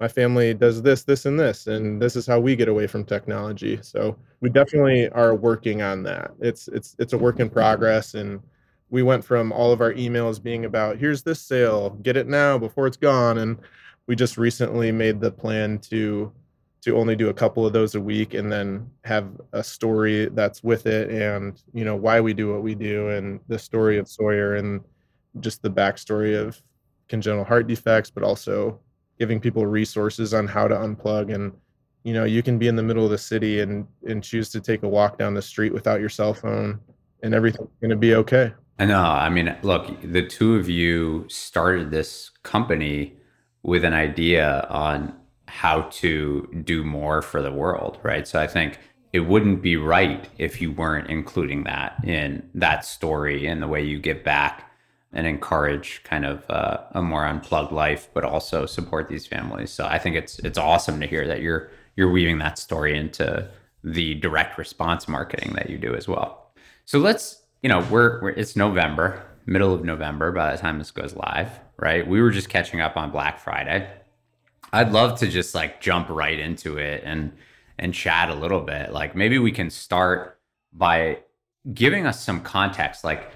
my 0.01 0.09
family 0.09 0.53
does 0.55 0.83
this 0.83 1.05
this 1.05 1.27
and 1.27 1.39
this 1.39 1.67
and 1.67 2.01
this 2.01 2.17
is 2.17 2.27
how 2.27 2.39
we 2.39 2.57
get 2.57 2.69
away 2.69 2.87
from 2.87 3.05
technology. 3.05 3.79
So 3.83 4.17
we 4.41 4.51
definitely 4.51 5.09
are 5.11 5.35
working 5.35 5.83
on 5.83 6.03
that. 6.05 6.33
It's 6.41 6.69
it's 6.69 6.97
it's 6.99 7.13
a 7.13 7.19
work 7.19 7.41
in 7.41 7.49
progress 7.49 8.15
and 8.15 8.41
we 8.91 9.03
went 9.03 9.25
from 9.25 9.53
all 9.53 9.73
of 9.73 9.81
our 9.81 9.93
emails 9.95 10.43
being 10.43 10.65
about 10.65 10.97
here's 10.97 11.23
this 11.23 11.41
sale 11.41 11.91
get 12.03 12.17
it 12.17 12.29
now 12.29 12.57
before 12.57 12.87
it's 12.87 12.97
gone 12.97 13.39
and 13.39 13.59
we 14.07 14.15
just 14.15 14.37
recently 14.39 14.93
made 14.93 15.21
the 15.21 15.31
plan 15.31 15.79
to 15.79 16.33
to 16.83 16.97
only 16.97 17.17
do 17.17 17.29
a 17.31 17.35
couple 17.35 17.67
of 17.67 17.73
those 17.73 17.97
a 17.97 18.01
week 18.01 18.35
and 18.35 18.53
then 18.53 18.89
have 19.03 19.29
a 19.53 19.65
story 19.65 20.27
that's 20.35 20.63
with 20.63 20.87
it 20.87 21.11
and 21.11 21.63
you 21.73 21.85
know 21.85 21.97
why 21.97 22.21
we 22.21 22.33
do 22.33 22.53
what 22.53 22.63
we 22.63 22.77
do 22.77 23.09
and 23.09 23.41
the 23.49 23.59
story 23.59 23.99
of 23.99 24.07
Sawyer 24.07 24.55
and 24.55 24.81
just 25.41 25.63
the 25.63 25.71
backstory 25.71 26.41
of 26.41 26.61
congenital 27.09 27.45
heart 27.45 27.67
defects, 27.67 28.11
but 28.11 28.23
also 28.23 28.79
giving 29.19 29.41
people 29.41 29.67
resources 29.67 30.35
on 30.35 30.47
how 30.47 30.69
to 30.69 30.75
unplug 30.75 31.35
and 31.35 31.53
you 32.05 32.13
know 32.13 32.25
you 32.25 32.43
can 32.43 32.59
be 32.59 32.69
in 32.69 32.77
the 32.77 32.83
middle 32.83 33.05
of 33.05 33.11
the 33.11 33.19
city 33.19 33.61
and 33.61 33.87
and 34.07 34.23
choose 34.23 34.49
to 34.51 34.61
take 34.61 34.83
a 34.83 34.89
walk 34.89 35.19
down 35.19 35.35
the 35.35 35.43
street 35.43 35.73
without 35.73 36.01
your 36.01 36.09
cell 36.09 36.35
phone 36.35 36.79
and 37.23 37.35
everything's 37.35 37.69
going 37.81 37.91
to 37.91 37.97
be 37.97 38.15
okay. 38.15 38.53
I 38.79 38.85
know. 38.85 39.01
I 39.01 39.29
mean, 39.31 39.55
look, 39.63 39.89
the 40.03 40.27
two 40.27 40.57
of 40.57 40.69
you 40.69 41.27
started 41.29 41.91
this 41.91 42.31
company 42.43 43.17
with 43.63 43.85
an 43.85 43.95
idea 43.95 44.67
on 44.69 45.15
how 45.49 45.83
to 45.83 46.47
do 46.65 46.85
more 46.85 47.23
for 47.23 47.41
the 47.41 47.53
world, 47.53 47.99
right? 48.03 48.29
So 48.29 48.41
I 48.41 48.47
think 48.47 48.79
it 49.13 49.21
wouldn't 49.21 49.63
be 49.63 49.77
right 49.77 50.29
if 50.39 50.61
you 50.61 50.73
weren't 50.73 51.09
including 51.09 51.65
that 51.65 51.97
in 52.05 52.49
that 52.55 52.85
story 52.85 53.47
and 53.47 53.63
the 53.63 53.67
way 53.67 53.83
you 53.83 53.99
give 53.99 54.23
back 54.23 54.66
and 55.17 55.27
encourage 55.27 56.03
kind 56.05 56.25
of 56.25 56.49
uh, 56.49 56.79
a 56.93 57.03
more 57.03 57.27
unplugged 57.27 57.73
life, 57.73 58.09
but 58.15 58.23
also 58.23 58.67
support 58.67 59.09
these 59.09 59.27
families. 59.27 59.73
So 59.73 59.85
I 59.85 59.99
think 59.99 60.15
it's 60.15 60.39
it's 60.41 60.59
awesome 60.59 61.01
to 61.01 61.07
hear 61.09 61.27
that 61.27 61.41
you're 61.43 61.71
you're 61.97 62.11
weaving 62.11 62.39
that 62.39 62.59
story 62.59 62.97
into 62.97 63.49
the 63.83 64.15
direct 64.15 64.59
response 64.59 65.09
marketing 65.09 65.55
that 65.55 65.69
you 65.69 65.79
do 65.79 65.95
as 65.95 66.07
well. 66.07 66.53
So 66.85 67.01
let's 67.01 67.43
you 67.63 67.69
know 67.69 67.85
we're, 67.91 68.23
we're 68.23 68.31
it's 68.31 68.55
November, 68.55 69.25
middle 69.47 69.75
of 69.75 69.85
November 69.85 70.31
by 70.31 70.53
the 70.53 70.59
time 70.59 70.79
this 70.79 70.93
goes 70.93 71.17
live, 71.17 71.51
right? 71.77 72.07
We 72.07 72.23
were 72.23 72.31
just 72.31 72.49
catching 72.49 72.81
up 72.81 72.97
on 72.97 73.11
Black 73.11 73.41
Friday 73.41 73.91
I'd 74.73 74.93
love 74.93 75.19
to 75.21 75.29
just 75.29 75.55
like 75.55 75.81
jump 75.81 76.09
right 76.09 76.39
into 76.39 76.77
it 76.79 77.03
and 77.05 77.33
and 77.79 77.93
chat 77.93 78.31
a 78.31 78.35
little 78.35 78.61
bit. 78.61 78.93
Like 78.93 79.15
maybe 79.15 79.39
we 79.39 79.53
can 79.53 79.71
start 79.71 80.39
by 80.73 81.21
giving 81.73 82.07
us 82.07 82.23
some 82.23 82.43
context. 82.43 83.05
Like, 83.05 83.31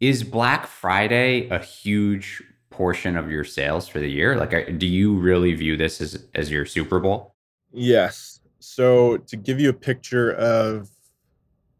is 0.00 0.22
Black 0.22 0.66
Friday 0.66 1.48
a 1.48 1.58
huge 1.58 2.42
portion 2.70 3.16
of 3.16 3.30
your 3.30 3.44
sales 3.44 3.88
for 3.88 3.98
the 3.98 4.10
year? 4.10 4.36
Like, 4.36 4.78
do 4.78 4.86
you 4.86 5.14
really 5.14 5.54
view 5.54 5.76
this 5.76 6.00
as 6.00 6.26
as 6.34 6.50
your 6.50 6.66
Super 6.66 7.00
Bowl? 7.00 7.34
Yes. 7.72 8.40
So 8.58 9.18
to 9.18 9.36
give 9.36 9.60
you 9.60 9.70
a 9.70 9.74
picture 9.74 10.32
of 10.32 10.90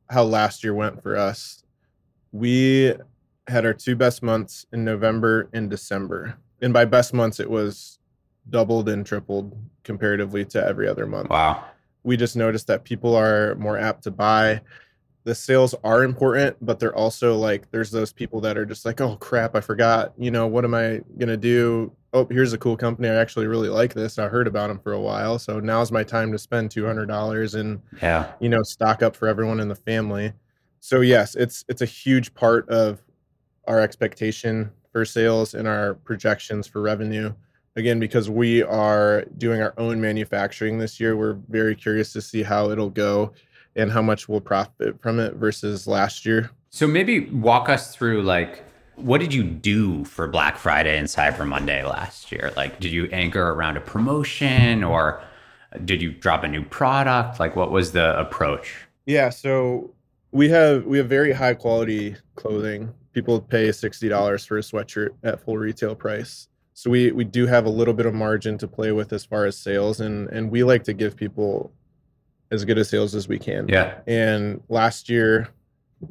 how 0.08 0.22
last 0.22 0.62
year 0.62 0.74
went 0.74 1.02
for 1.02 1.16
us, 1.16 1.64
we 2.32 2.94
had 3.48 3.64
our 3.64 3.74
two 3.74 3.96
best 3.96 4.22
months 4.22 4.66
in 4.72 4.84
November 4.84 5.48
and 5.52 5.68
December. 5.68 6.36
And 6.62 6.72
by 6.72 6.84
best 6.84 7.12
months, 7.12 7.40
it 7.40 7.50
was 7.50 7.98
doubled 8.50 8.88
and 8.88 9.04
tripled 9.04 9.56
comparatively 9.84 10.44
to 10.46 10.64
every 10.64 10.88
other 10.88 11.06
month. 11.06 11.30
Wow. 11.30 11.64
We 12.02 12.16
just 12.16 12.36
noticed 12.36 12.68
that 12.68 12.84
people 12.84 13.14
are 13.16 13.54
more 13.56 13.78
apt 13.78 14.04
to 14.04 14.10
buy. 14.10 14.60
The 15.26 15.34
sales 15.34 15.74
are 15.82 16.04
important, 16.04 16.56
but 16.64 16.78
they're 16.78 16.94
also 16.94 17.34
like 17.34 17.68
there's 17.72 17.90
those 17.90 18.12
people 18.12 18.40
that 18.42 18.56
are 18.56 18.64
just 18.64 18.84
like, 18.84 19.00
"Oh 19.00 19.16
crap, 19.16 19.56
I 19.56 19.60
forgot. 19.60 20.12
You 20.16 20.30
know, 20.30 20.46
what 20.46 20.64
am 20.64 20.72
I 20.72 21.02
going 21.18 21.28
to 21.28 21.36
do? 21.36 21.92
Oh, 22.12 22.28
here's 22.30 22.52
a 22.52 22.58
cool 22.58 22.76
company. 22.76 23.08
I 23.08 23.16
actually 23.16 23.48
really 23.48 23.68
like 23.68 23.92
this. 23.92 24.20
I 24.20 24.28
heard 24.28 24.46
about 24.46 24.68
them 24.68 24.78
for 24.78 24.92
a 24.92 25.00
while, 25.00 25.40
so 25.40 25.58
now's 25.58 25.90
my 25.90 26.04
time 26.04 26.30
to 26.30 26.38
spend 26.38 26.70
$200 26.70 27.54
and 27.58 27.82
yeah. 28.00 28.32
you 28.38 28.48
know, 28.48 28.62
stock 28.62 29.02
up 29.02 29.16
for 29.16 29.26
everyone 29.26 29.58
in 29.58 29.68
the 29.68 29.74
family." 29.74 30.32
So 30.78 31.00
yes, 31.00 31.34
it's 31.34 31.64
it's 31.68 31.82
a 31.82 31.86
huge 31.86 32.32
part 32.34 32.68
of 32.68 33.02
our 33.66 33.80
expectation 33.80 34.70
for 34.92 35.04
sales 35.04 35.54
and 35.54 35.66
our 35.66 35.94
projections 35.94 36.68
for 36.68 36.80
revenue 36.80 37.34
again 37.76 38.00
because 38.00 38.30
we 38.30 38.62
are 38.62 39.24
doing 39.38 39.60
our 39.60 39.74
own 39.76 40.00
manufacturing 40.00 40.78
this 40.78 40.98
year 40.98 41.16
we're 41.16 41.38
very 41.48 41.74
curious 41.74 42.12
to 42.12 42.22
see 42.22 42.42
how 42.42 42.70
it'll 42.70 42.90
go 42.90 43.32
and 43.76 43.92
how 43.92 44.02
much 44.02 44.28
we'll 44.28 44.40
profit 44.40 45.00
from 45.00 45.20
it 45.20 45.34
versus 45.34 45.86
last 45.86 46.26
year. 46.26 46.50
So 46.70 46.86
maybe 46.86 47.20
walk 47.30 47.68
us 47.68 47.94
through 47.94 48.22
like 48.22 48.64
what 48.96 49.20
did 49.20 49.32
you 49.32 49.44
do 49.44 50.04
for 50.06 50.26
black 50.26 50.56
friday 50.56 50.96
and 50.96 51.06
cyber 51.06 51.46
monday 51.46 51.84
last 51.84 52.32
year? 52.32 52.52
Like 52.56 52.80
did 52.80 52.90
you 52.92 53.08
anchor 53.12 53.50
around 53.50 53.76
a 53.76 53.80
promotion 53.80 54.82
or 54.82 55.22
did 55.84 56.00
you 56.00 56.12
drop 56.12 56.42
a 56.42 56.48
new 56.48 56.64
product? 56.64 57.38
Like 57.38 57.54
what 57.54 57.70
was 57.70 57.92
the 57.92 58.18
approach? 58.18 58.74
Yeah 59.04 59.28
so 59.28 59.94
we 60.32 60.48
have 60.48 60.84
we 60.84 60.98
have 60.98 61.08
very 61.08 61.32
high 61.32 61.54
quality 61.54 62.16
clothing. 62.34 62.92
People 63.12 63.40
pay 63.40 63.68
$60 63.68 64.46
for 64.46 64.58
a 64.58 64.60
sweatshirt 64.60 65.10
at 65.22 65.40
full 65.40 65.56
retail 65.56 65.94
price. 65.94 66.48
So 66.72 66.90
we 66.90 67.10
we 67.12 67.24
do 67.24 67.46
have 67.46 67.66
a 67.66 67.70
little 67.70 67.94
bit 67.94 68.06
of 68.06 68.14
margin 68.14 68.58
to 68.58 68.68
play 68.68 68.92
with 68.92 69.12
as 69.12 69.24
far 69.24 69.44
as 69.44 69.58
sales 69.58 70.00
and 70.00 70.28
and 70.28 70.50
we 70.50 70.64
like 70.64 70.84
to 70.84 70.94
give 70.94 71.16
people 71.16 71.72
as 72.50 72.64
good 72.64 72.78
a 72.78 72.84
sales 72.84 73.14
as 73.14 73.28
we 73.28 73.38
can. 73.38 73.68
Yeah. 73.68 73.98
And 74.06 74.62
last 74.68 75.08
year 75.08 75.48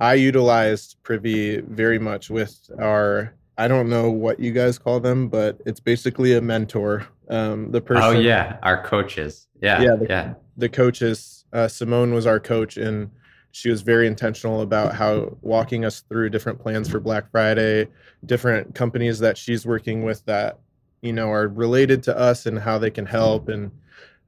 i 0.01 0.13
utilized 0.13 0.97
privy 1.03 1.61
very 1.61 1.99
much 1.99 2.29
with 2.29 2.69
our 2.79 3.33
i 3.57 3.67
don't 3.67 3.89
know 3.89 4.09
what 4.09 4.39
you 4.39 4.51
guys 4.51 4.77
call 4.77 4.99
them 4.99 5.27
but 5.27 5.61
it's 5.65 5.79
basically 5.79 6.33
a 6.33 6.41
mentor 6.41 7.05
um 7.29 7.71
the 7.71 7.79
person 7.79 8.03
oh 8.03 8.11
yeah 8.11 8.57
our 8.63 8.83
coaches. 8.83 9.47
Yeah 9.61 9.81
yeah 9.81 9.95
the, 9.95 10.05
yeah. 10.09 10.33
the 10.57 10.69
coaches 10.69 11.45
uh, 11.53 11.67
simone 11.67 12.13
was 12.13 12.25
our 12.25 12.39
coach 12.39 12.77
and 12.77 13.09
she 13.51 13.69
was 13.69 13.83
very 13.83 14.05
intentional 14.05 14.61
about 14.61 14.93
how 14.95 15.37
walking 15.41 15.85
us 15.85 16.01
through 16.01 16.29
different 16.29 16.59
plans 16.59 16.89
for 16.89 16.99
Black 16.99 17.31
Friday, 17.31 17.87
different 18.25 18.75
companies 18.75 19.19
that 19.19 19.37
she's 19.37 19.65
working 19.65 20.03
with 20.03 20.25
that 20.25 20.59
you 21.01 21.13
know 21.13 21.31
are 21.31 21.47
related 21.47 22.03
to 22.03 22.17
us 22.17 22.47
and 22.47 22.59
how 22.59 22.77
they 22.77 22.91
can 22.91 23.05
help. 23.05 23.47
And 23.47 23.71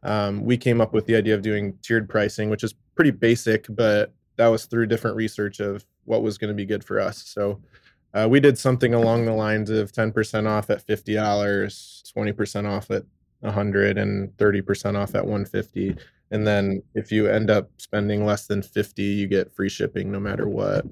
um, 0.04 0.44
we 0.44 0.58
came 0.58 0.82
up 0.82 0.94
with 0.94 1.06
the 1.06 1.16
idea 1.16 1.36
of 1.36 1.42
doing 1.42 1.78
tiered 1.82 2.10
pricing, 2.10 2.50
which 2.50 2.64
is 2.64 2.76
pretty 2.96 3.12
basic, 3.12 3.66
but 3.70 4.14
that 4.38 4.48
was 4.48 4.66
through 4.66 4.88
different 4.88 5.16
research 5.16 5.60
of 5.60 5.86
what 6.06 6.22
was 6.22 6.38
going 6.38 6.50
to 6.50 6.56
be 6.56 6.66
good 6.66 6.84
for 6.84 7.00
us. 7.00 7.24
So 7.26 7.62
uh, 8.14 8.28
we 8.30 8.40
did 8.40 8.58
something 8.58 8.94
along 8.94 9.26
the 9.26 9.34
lines 9.34 9.70
of 9.70 9.92
10% 9.92 10.48
off 10.48 10.70
at 10.70 10.86
$50, 10.86 12.14
20% 12.14 12.70
off 12.70 12.92
at 12.92 13.04
100 13.42 13.98
and 13.98 14.30
30% 14.38 14.96
off 14.98 15.16
at 15.16 15.26
150 15.26 15.96
and 16.32 16.46
then 16.46 16.82
if 16.94 17.12
you 17.12 17.28
end 17.28 17.50
up 17.50 17.70
spending 17.78 18.26
less 18.26 18.48
than 18.48 18.62
50 18.62 19.02
you 19.02 19.28
get 19.28 19.54
free 19.54 19.70
shipping 19.70 20.12
no 20.12 20.20
matter 20.20 20.48
what. 20.48 20.86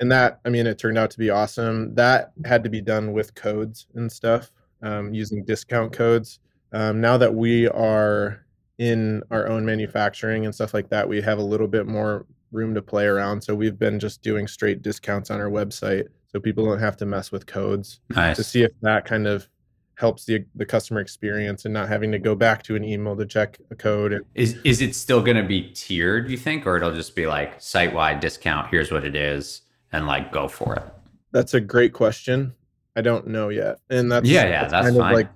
And 0.00 0.10
that 0.10 0.40
i 0.44 0.48
mean 0.48 0.66
it 0.66 0.78
turned 0.78 0.98
out 0.98 1.10
to 1.12 1.18
be 1.18 1.30
awesome. 1.30 1.94
That 1.94 2.32
had 2.44 2.64
to 2.64 2.70
be 2.70 2.80
done 2.80 3.12
with 3.12 3.34
codes 3.34 3.86
and 3.94 4.10
stuff 4.10 4.52
um, 4.82 5.14
using 5.14 5.44
discount 5.44 5.92
codes. 5.92 6.40
Um, 6.72 7.00
now 7.00 7.16
that 7.16 7.32
we 7.32 7.68
are 7.68 8.43
in 8.78 9.22
our 9.30 9.46
own 9.48 9.64
manufacturing 9.64 10.44
and 10.44 10.54
stuff 10.54 10.74
like 10.74 10.88
that 10.88 11.08
we 11.08 11.20
have 11.20 11.38
a 11.38 11.42
little 11.42 11.68
bit 11.68 11.86
more 11.86 12.26
room 12.50 12.74
to 12.74 12.82
play 12.82 13.04
around 13.06 13.40
so 13.42 13.54
we've 13.54 13.78
been 13.78 13.98
just 14.00 14.22
doing 14.22 14.46
straight 14.48 14.82
discounts 14.82 15.30
on 15.30 15.40
our 15.40 15.48
website 15.50 16.04
so 16.26 16.40
people 16.40 16.64
don't 16.64 16.80
have 16.80 16.96
to 16.96 17.06
mess 17.06 17.30
with 17.30 17.46
codes 17.46 18.00
Nice. 18.10 18.36
to 18.36 18.42
see 18.44 18.62
if 18.62 18.72
that 18.82 19.04
kind 19.04 19.26
of 19.26 19.48
helps 19.96 20.24
the 20.24 20.44
the 20.56 20.66
customer 20.66 21.00
experience 21.00 21.64
and 21.66 21.72
not 21.74 21.88
having 21.88 22.10
to 22.10 22.18
go 22.18 22.34
back 22.34 22.64
to 22.64 22.74
an 22.74 22.82
email 22.82 23.14
to 23.14 23.24
check 23.24 23.58
a 23.70 23.76
code. 23.76 24.26
Is 24.34 24.56
is 24.64 24.80
it 24.82 24.96
still 24.96 25.22
going 25.22 25.36
to 25.36 25.44
be 25.44 25.70
tiered? 25.72 26.28
You 26.28 26.36
think, 26.36 26.66
or 26.66 26.76
it'll 26.76 26.92
just 26.92 27.14
be 27.14 27.28
like 27.28 27.60
site 27.62 27.94
wide 27.94 28.18
discount? 28.18 28.70
Here's 28.72 28.90
what 28.90 29.04
it 29.04 29.14
is, 29.14 29.62
and 29.92 30.08
like 30.08 30.32
go 30.32 30.48
for 30.48 30.74
it. 30.74 30.82
that's 31.30 31.54
a 31.54 31.60
great 31.60 31.92
question. 31.92 32.54
I 32.96 33.02
don't 33.02 33.28
know 33.28 33.50
yet, 33.50 33.78
and 33.88 34.10
that's 34.10 34.28
Yeah, 34.28 34.46
yeah, 34.48 34.66
that's 34.66 34.86
kind 34.88 34.96
fine. 34.96 35.12
of 35.12 35.16
like 35.16 35.28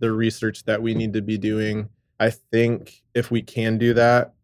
the 0.00 0.10
research 0.10 0.64
that 0.64 0.82
we 0.82 0.92
need 0.92 1.12
to 1.12 1.22
be 1.22 1.38
doing. 1.38 1.88
I 2.20 2.30
think 2.30 3.02
if 3.14 3.30
we 3.30 3.42
can 3.42 3.78
do 3.78 3.94
that, 3.94 4.34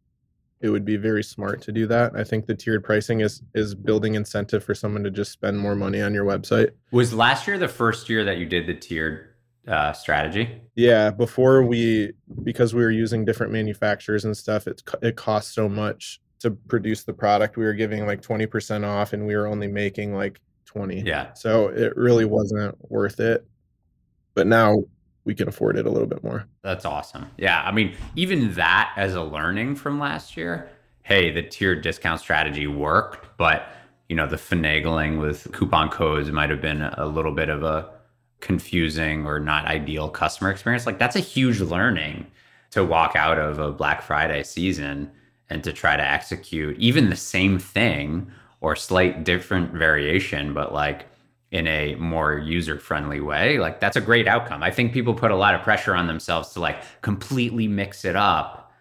it 0.60 0.70
would 0.70 0.84
be 0.86 0.96
very 0.96 1.22
smart 1.22 1.60
to 1.62 1.72
do 1.72 1.86
that. 1.86 2.16
I 2.16 2.24
think 2.24 2.46
the 2.46 2.54
tiered 2.54 2.82
pricing 2.82 3.20
is 3.20 3.42
is 3.54 3.74
building 3.74 4.14
incentive 4.14 4.64
for 4.64 4.74
someone 4.74 5.04
to 5.04 5.10
just 5.10 5.30
spend 5.30 5.58
more 5.58 5.76
money 5.76 6.00
on 6.00 6.14
your 6.14 6.24
website. 6.24 6.70
Was 6.90 7.12
last 7.12 7.46
year 7.46 7.58
the 7.58 7.68
first 7.68 8.08
year 8.08 8.24
that 8.24 8.38
you 8.38 8.46
did 8.46 8.66
the 8.66 8.74
tiered 8.74 9.34
uh, 9.68 9.92
strategy? 9.92 10.62
Yeah, 10.74 11.10
before 11.10 11.62
we 11.62 12.12
because 12.42 12.74
we 12.74 12.82
were 12.82 12.90
using 12.90 13.24
different 13.26 13.52
manufacturers 13.52 14.24
and 14.24 14.34
stuff, 14.34 14.66
co- 14.86 14.98
it 15.02 15.16
cost 15.16 15.52
so 15.52 15.68
much 15.68 16.20
to 16.40 16.50
produce 16.50 17.04
the 17.04 17.12
product. 17.12 17.56
We 17.56 17.64
were 17.64 17.74
giving 17.74 18.06
like 18.06 18.22
20% 18.22 18.86
off 18.86 19.12
and 19.12 19.26
we 19.26 19.36
were 19.36 19.46
only 19.46 19.68
making 19.68 20.14
like 20.14 20.40
20. 20.66 21.00
Yeah. 21.00 21.32
So 21.32 21.68
it 21.68 21.96
really 21.96 22.24
wasn't 22.24 22.76
worth 22.90 23.20
it. 23.20 23.46
But 24.34 24.46
now 24.46 24.84
we 25.26 25.34
can 25.34 25.48
afford 25.48 25.76
it 25.76 25.84
a 25.84 25.90
little 25.90 26.08
bit 26.08 26.24
more. 26.24 26.46
That's 26.62 26.86
awesome. 26.86 27.30
Yeah. 27.36 27.62
I 27.62 27.72
mean, 27.72 27.94
even 28.14 28.54
that 28.54 28.92
as 28.96 29.14
a 29.14 29.22
learning 29.22 29.74
from 29.74 29.98
last 29.98 30.36
year, 30.36 30.70
hey, 31.02 31.30
the 31.30 31.42
tiered 31.42 31.82
discount 31.82 32.20
strategy 32.20 32.66
worked, 32.66 33.36
but 33.36 33.66
you 34.08 34.14
know, 34.14 34.26
the 34.26 34.36
finagling 34.36 35.20
with 35.20 35.50
coupon 35.52 35.90
codes 35.90 36.30
might 36.30 36.48
have 36.48 36.62
been 36.62 36.80
a 36.80 37.06
little 37.06 37.32
bit 37.32 37.48
of 37.48 37.64
a 37.64 37.90
confusing 38.40 39.26
or 39.26 39.40
not 39.40 39.66
ideal 39.66 40.08
customer 40.08 40.50
experience. 40.50 40.86
Like 40.86 40.98
that's 40.98 41.16
a 41.16 41.20
huge 41.20 41.60
learning 41.60 42.28
to 42.70 42.84
walk 42.84 43.16
out 43.16 43.38
of 43.38 43.58
a 43.58 43.72
Black 43.72 44.02
Friday 44.02 44.44
season 44.44 45.10
and 45.50 45.64
to 45.64 45.72
try 45.72 45.96
to 45.96 46.04
execute 46.04 46.78
even 46.78 47.10
the 47.10 47.16
same 47.16 47.58
thing 47.58 48.30
or 48.60 48.76
slight 48.76 49.24
different 49.24 49.72
variation, 49.72 50.54
but 50.54 50.72
like 50.72 51.06
in 51.52 51.66
a 51.66 51.94
more 51.96 52.38
user 52.38 52.78
friendly 52.78 53.20
way. 53.20 53.58
Like 53.58 53.80
that's 53.80 53.96
a 53.96 54.00
great 54.00 54.26
outcome. 54.26 54.62
I 54.62 54.70
think 54.70 54.92
people 54.92 55.14
put 55.14 55.30
a 55.30 55.36
lot 55.36 55.54
of 55.54 55.62
pressure 55.62 55.94
on 55.94 56.06
themselves 56.06 56.50
to 56.50 56.60
like 56.60 56.82
completely 57.02 57.68
mix 57.68 58.04
it 58.04 58.16
up 58.16 58.72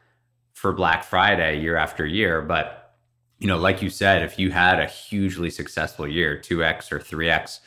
for 0.54 0.74
Black 0.74 1.04
Friday 1.04 1.60
year 1.62 1.76
after 1.76 2.06
year. 2.06 2.42
But, 2.42 2.96
you 3.38 3.48
know, 3.48 3.58
like 3.58 3.82
you 3.82 3.90
said, 3.90 4.24
if 4.24 4.40
you 4.40 4.52
had 4.52 4.80
a 4.80 4.88
hugely 4.88 5.50
successful 5.50 6.08
year, 6.08 6.40
2x 6.40 6.92
or 6.92 7.00
3x 7.00 7.60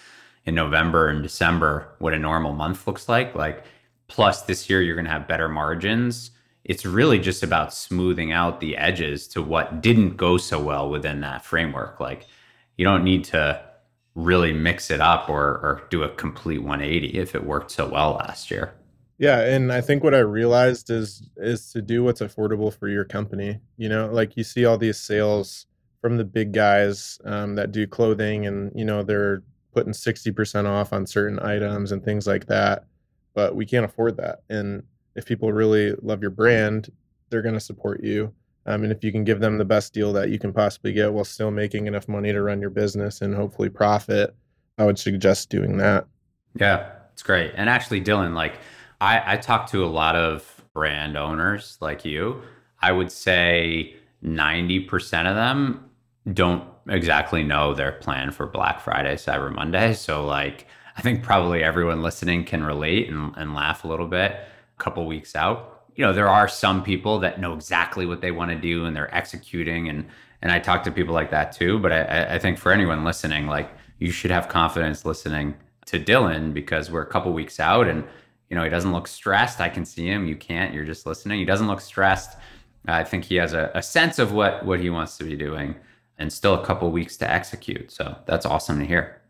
in 0.46 0.54
November 0.54 1.08
and 1.08 1.22
December, 1.22 1.94
what 1.98 2.14
a 2.14 2.18
normal 2.18 2.52
month 2.52 2.86
looks 2.86 3.08
like, 3.08 3.34
like 3.34 3.64
plus 4.08 4.42
this 4.42 4.68
year 4.68 4.82
you're 4.82 4.96
going 4.96 5.04
to 5.04 5.10
have 5.12 5.28
better 5.28 5.48
margins. 5.48 6.32
It's 6.64 6.84
really 6.84 7.18
just 7.18 7.42
about 7.42 7.72
smoothing 7.72 8.32
out 8.32 8.60
the 8.60 8.76
edges 8.76 9.28
to 9.28 9.42
what 9.42 9.80
didn't 9.80 10.16
go 10.16 10.38
so 10.38 10.60
well 10.60 10.90
within 10.90 11.20
that 11.20 11.44
framework. 11.44 12.00
Like 12.00 12.26
you 12.76 12.84
don't 12.84 13.04
need 13.04 13.24
to 13.24 13.67
really 14.18 14.52
mix 14.52 14.90
it 14.90 15.00
up 15.00 15.28
or, 15.28 15.44
or 15.44 15.82
do 15.90 16.02
a 16.02 16.08
complete 16.08 16.58
180 16.58 17.16
if 17.16 17.36
it 17.36 17.44
worked 17.44 17.70
so 17.70 17.88
well 17.88 18.14
last 18.14 18.50
year. 18.50 18.74
Yeah, 19.16 19.40
and 19.40 19.72
I 19.72 19.80
think 19.80 20.02
what 20.02 20.14
I 20.14 20.18
realized 20.18 20.90
is 20.90 21.28
is 21.36 21.72
to 21.72 21.82
do 21.82 22.04
what's 22.04 22.20
affordable 22.20 22.72
for 22.72 22.88
your 22.88 23.04
company. 23.04 23.60
You 23.76 23.88
know, 23.88 24.08
like 24.12 24.36
you 24.36 24.44
see 24.44 24.64
all 24.64 24.78
these 24.78 24.98
sales 24.98 25.66
from 26.00 26.16
the 26.16 26.24
big 26.24 26.52
guys 26.52 27.18
um, 27.24 27.56
that 27.56 27.72
do 27.72 27.86
clothing, 27.86 28.46
and 28.46 28.70
you 28.76 28.84
know 28.84 29.02
they're 29.02 29.42
putting 29.72 29.92
sixty 29.92 30.30
percent 30.30 30.68
off 30.68 30.92
on 30.92 31.04
certain 31.04 31.40
items 31.40 31.90
and 31.90 32.04
things 32.04 32.28
like 32.28 32.46
that. 32.46 32.84
But 33.34 33.56
we 33.56 33.66
can't 33.66 33.84
afford 33.84 34.16
that. 34.18 34.42
And 34.48 34.84
if 35.16 35.26
people 35.26 35.52
really 35.52 35.94
love 36.00 36.22
your 36.22 36.30
brand, 36.30 36.90
they're 37.28 37.42
going 37.42 37.54
to 37.54 37.60
support 37.60 38.04
you. 38.04 38.32
Um, 38.68 38.82
and 38.82 38.92
if 38.92 39.02
you 39.02 39.10
can 39.10 39.24
give 39.24 39.40
them 39.40 39.56
the 39.56 39.64
best 39.64 39.94
deal 39.94 40.12
that 40.12 40.28
you 40.28 40.38
can 40.38 40.52
possibly 40.52 40.92
get 40.92 41.10
while 41.10 41.24
still 41.24 41.50
making 41.50 41.86
enough 41.86 42.06
money 42.06 42.32
to 42.32 42.42
run 42.42 42.60
your 42.60 42.68
business 42.68 43.22
and 43.22 43.34
hopefully 43.34 43.70
profit, 43.70 44.36
I 44.76 44.84
would 44.84 44.98
suggest 44.98 45.48
doing 45.48 45.78
that. 45.78 46.06
Yeah, 46.54 46.90
it's 47.14 47.22
great. 47.22 47.52
And 47.56 47.70
actually, 47.70 48.02
Dylan, 48.02 48.34
like 48.34 48.58
I, 49.00 49.34
I 49.34 49.36
talk 49.38 49.70
to 49.70 49.82
a 49.84 49.88
lot 49.88 50.16
of 50.16 50.62
brand 50.74 51.16
owners 51.16 51.78
like 51.80 52.04
you. 52.04 52.42
I 52.82 52.92
would 52.92 53.10
say 53.10 53.96
90% 54.22 55.26
of 55.26 55.34
them 55.34 55.88
don't 56.34 56.62
exactly 56.88 57.42
know 57.42 57.72
their 57.72 57.92
plan 57.92 58.32
for 58.32 58.46
Black 58.46 58.80
Friday, 58.80 59.14
Cyber 59.14 59.52
Monday. 59.52 59.94
So, 59.94 60.26
like, 60.26 60.66
I 60.94 61.00
think 61.00 61.22
probably 61.22 61.64
everyone 61.64 62.02
listening 62.02 62.44
can 62.44 62.62
relate 62.62 63.08
and, 63.08 63.34
and 63.36 63.54
laugh 63.54 63.84
a 63.84 63.88
little 63.88 64.06
bit 64.06 64.32
a 64.32 64.82
couple 64.82 65.06
weeks 65.06 65.34
out. 65.34 65.77
You 65.98 66.04
know, 66.04 66.12
there 66.12 66.28
are 66.28 66.48
some 66.48 66.82
people 66.82 67.18
that 67.18 67.40
know 67.40 67.52
exactly 67.52 68.06
what 68.06 68.20
they 68.20 68.30
want 68.30 68.52
to 68.52 68.56
do 68.56 68.86
and 68.86 68.96
they're 68.96 69.14
executing. 69.14 69.88
And 69.88 70.06
and 70.40 70.52
I 70.52 70.60
talk 70.60 70.84
to 70.84 70.92
people 70.92 71.12
like 71.12 71.30
that 71.32 71.52
too. 71.52 71.78
But 71.80 71.92
I, 71.92 72.36
I 72.36 72.38
think 72.38 72.56
for 72.56 72.72
anyone 72.72 73.04
listening, 73.04 73.48
like 73.48 73.68
you 73.98 74.12
should 74.12 74.30
have 74.30 74.48
confidence 74.48 75.04
listening 75.04 75.56
to 75.86 75.98
Dylan 75.98 76.54
because 76.54 76.90
we're 76.90 77.02
a 77.02 77.06
couple 77.06 77.32
weeks 77.32 77.58
out 77.58 77.88
and 77.88 78.04
you 78.48 78.56
know 78.56 78.62
he 78.62 78.70
doesn't 78.70 78.92
look 78.92 79.08
stressed. 79.08 79.60
I 79.60 79.68
can 79.68 79.84
see 79.84 80.06
him. 80.06 80.26
You 80.26 80.36
can't. 80.36 80.72
You're 80.72 80.84
just 80.84 81.04
listening. 81.04 81.40
He 81.40 81.44
doesn't 81.44 81.66
look 81.66 81.80
stressed. 81.80 82.38
I 82.86 83.04
think 83.04 83.24
he 83.24 83.34
has 83.34 83.52
a, 83.52 83.70
a 83.74 83.82
sense 83.82 84.18
of 84.18 84.32
what 84.32 84.64
what 84.64 84.80
he 84.80 84.90
wants 84.90 85.18
to 85.18 85.24
be 85.24 85.36
doing 85.36 85.74
and 86.18 86.32
still 86.32 86.54
a 86.54 86.64
couple 86.64 86.90
weeks 86.90 87.16
to 87.18 87.30
execute. 87.30 87.90
So 87.90 88.16
that's 88.26 88.46
awesome 88.46 88.78
to 88.78 88.86
hear. 88.86 89.20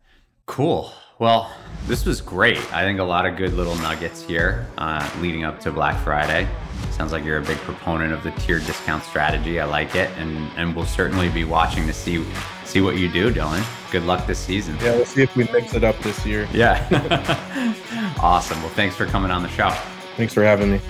Cool. 0.46 0.92
Well, 1.18 1.52
this 1.86 2.04
was 2.04 2.20
great. 2.20 2.58
I 2.72 2.82
think 2.84 3.00
a 3.00 3.04
lot 3.04 3.26
of 3.26 3.36
good 3.36 3.54
little 3.54 3.74
nuggets 3.76 4.22
here 4.22 4.68
uh, 4.78 5.08
leading 5.20 5.42
up 5.42 5.58
to 5.60 5.72
Black 5.72 6.00
Friday. 6.04 6.48
Sounds 6.92 7.10
like 7.10 7.24
you're 7.24 7.38
a 7.38 7.44
big 7.44 7.56
proponent 7.58 8.12
of 8.12 8.22
the 8.22 8.30
tiered 8.32 8.64
discount 8.66 9.02
strategy. 9.02 9.58
I 9.58 9.64
like 9.64 9.96
it, 9.96 10.10
and 10.16 10.48
and 10.56 10.76
we'll 10.76 10.86
certainly 10.86 11.28
be 11.28 11.44
watching 11.44 11.86
to 11.88 11.92
see 11.92 12.24
see 12.64 12.80
what 12.80 12.98
you 12.98 13.08
do, 13.08 13.32
Dylan. 13.32 13.64
Good 13.90 14.04
luck 14.04 14.28
this 14.28 14.38
season. 14.38 14.76
Yeah, 14.76 14.94
we'll 14.94 15.06
see 15.06 15.22
if 15.22 15.34
we 15.34 15.44
mix 15.52 15.74
it 15.74 15.82
up 15.82 15.98
this 16.00 16.24
year. 16.24 16.48
Yeah. 16.52 16.86
awesome. 18.22 18.60
Well, 18.60 18.70
thanks 18.70 18.94
for 18.94 19.06
coming 19.06 19.32
on 19.32 19.42
the 19.42 19.48
show. 19.48 19.70
Thanks 20.16 20.34
for 20.34 20.44
having 20.44 20.70
me. 20.70 20.80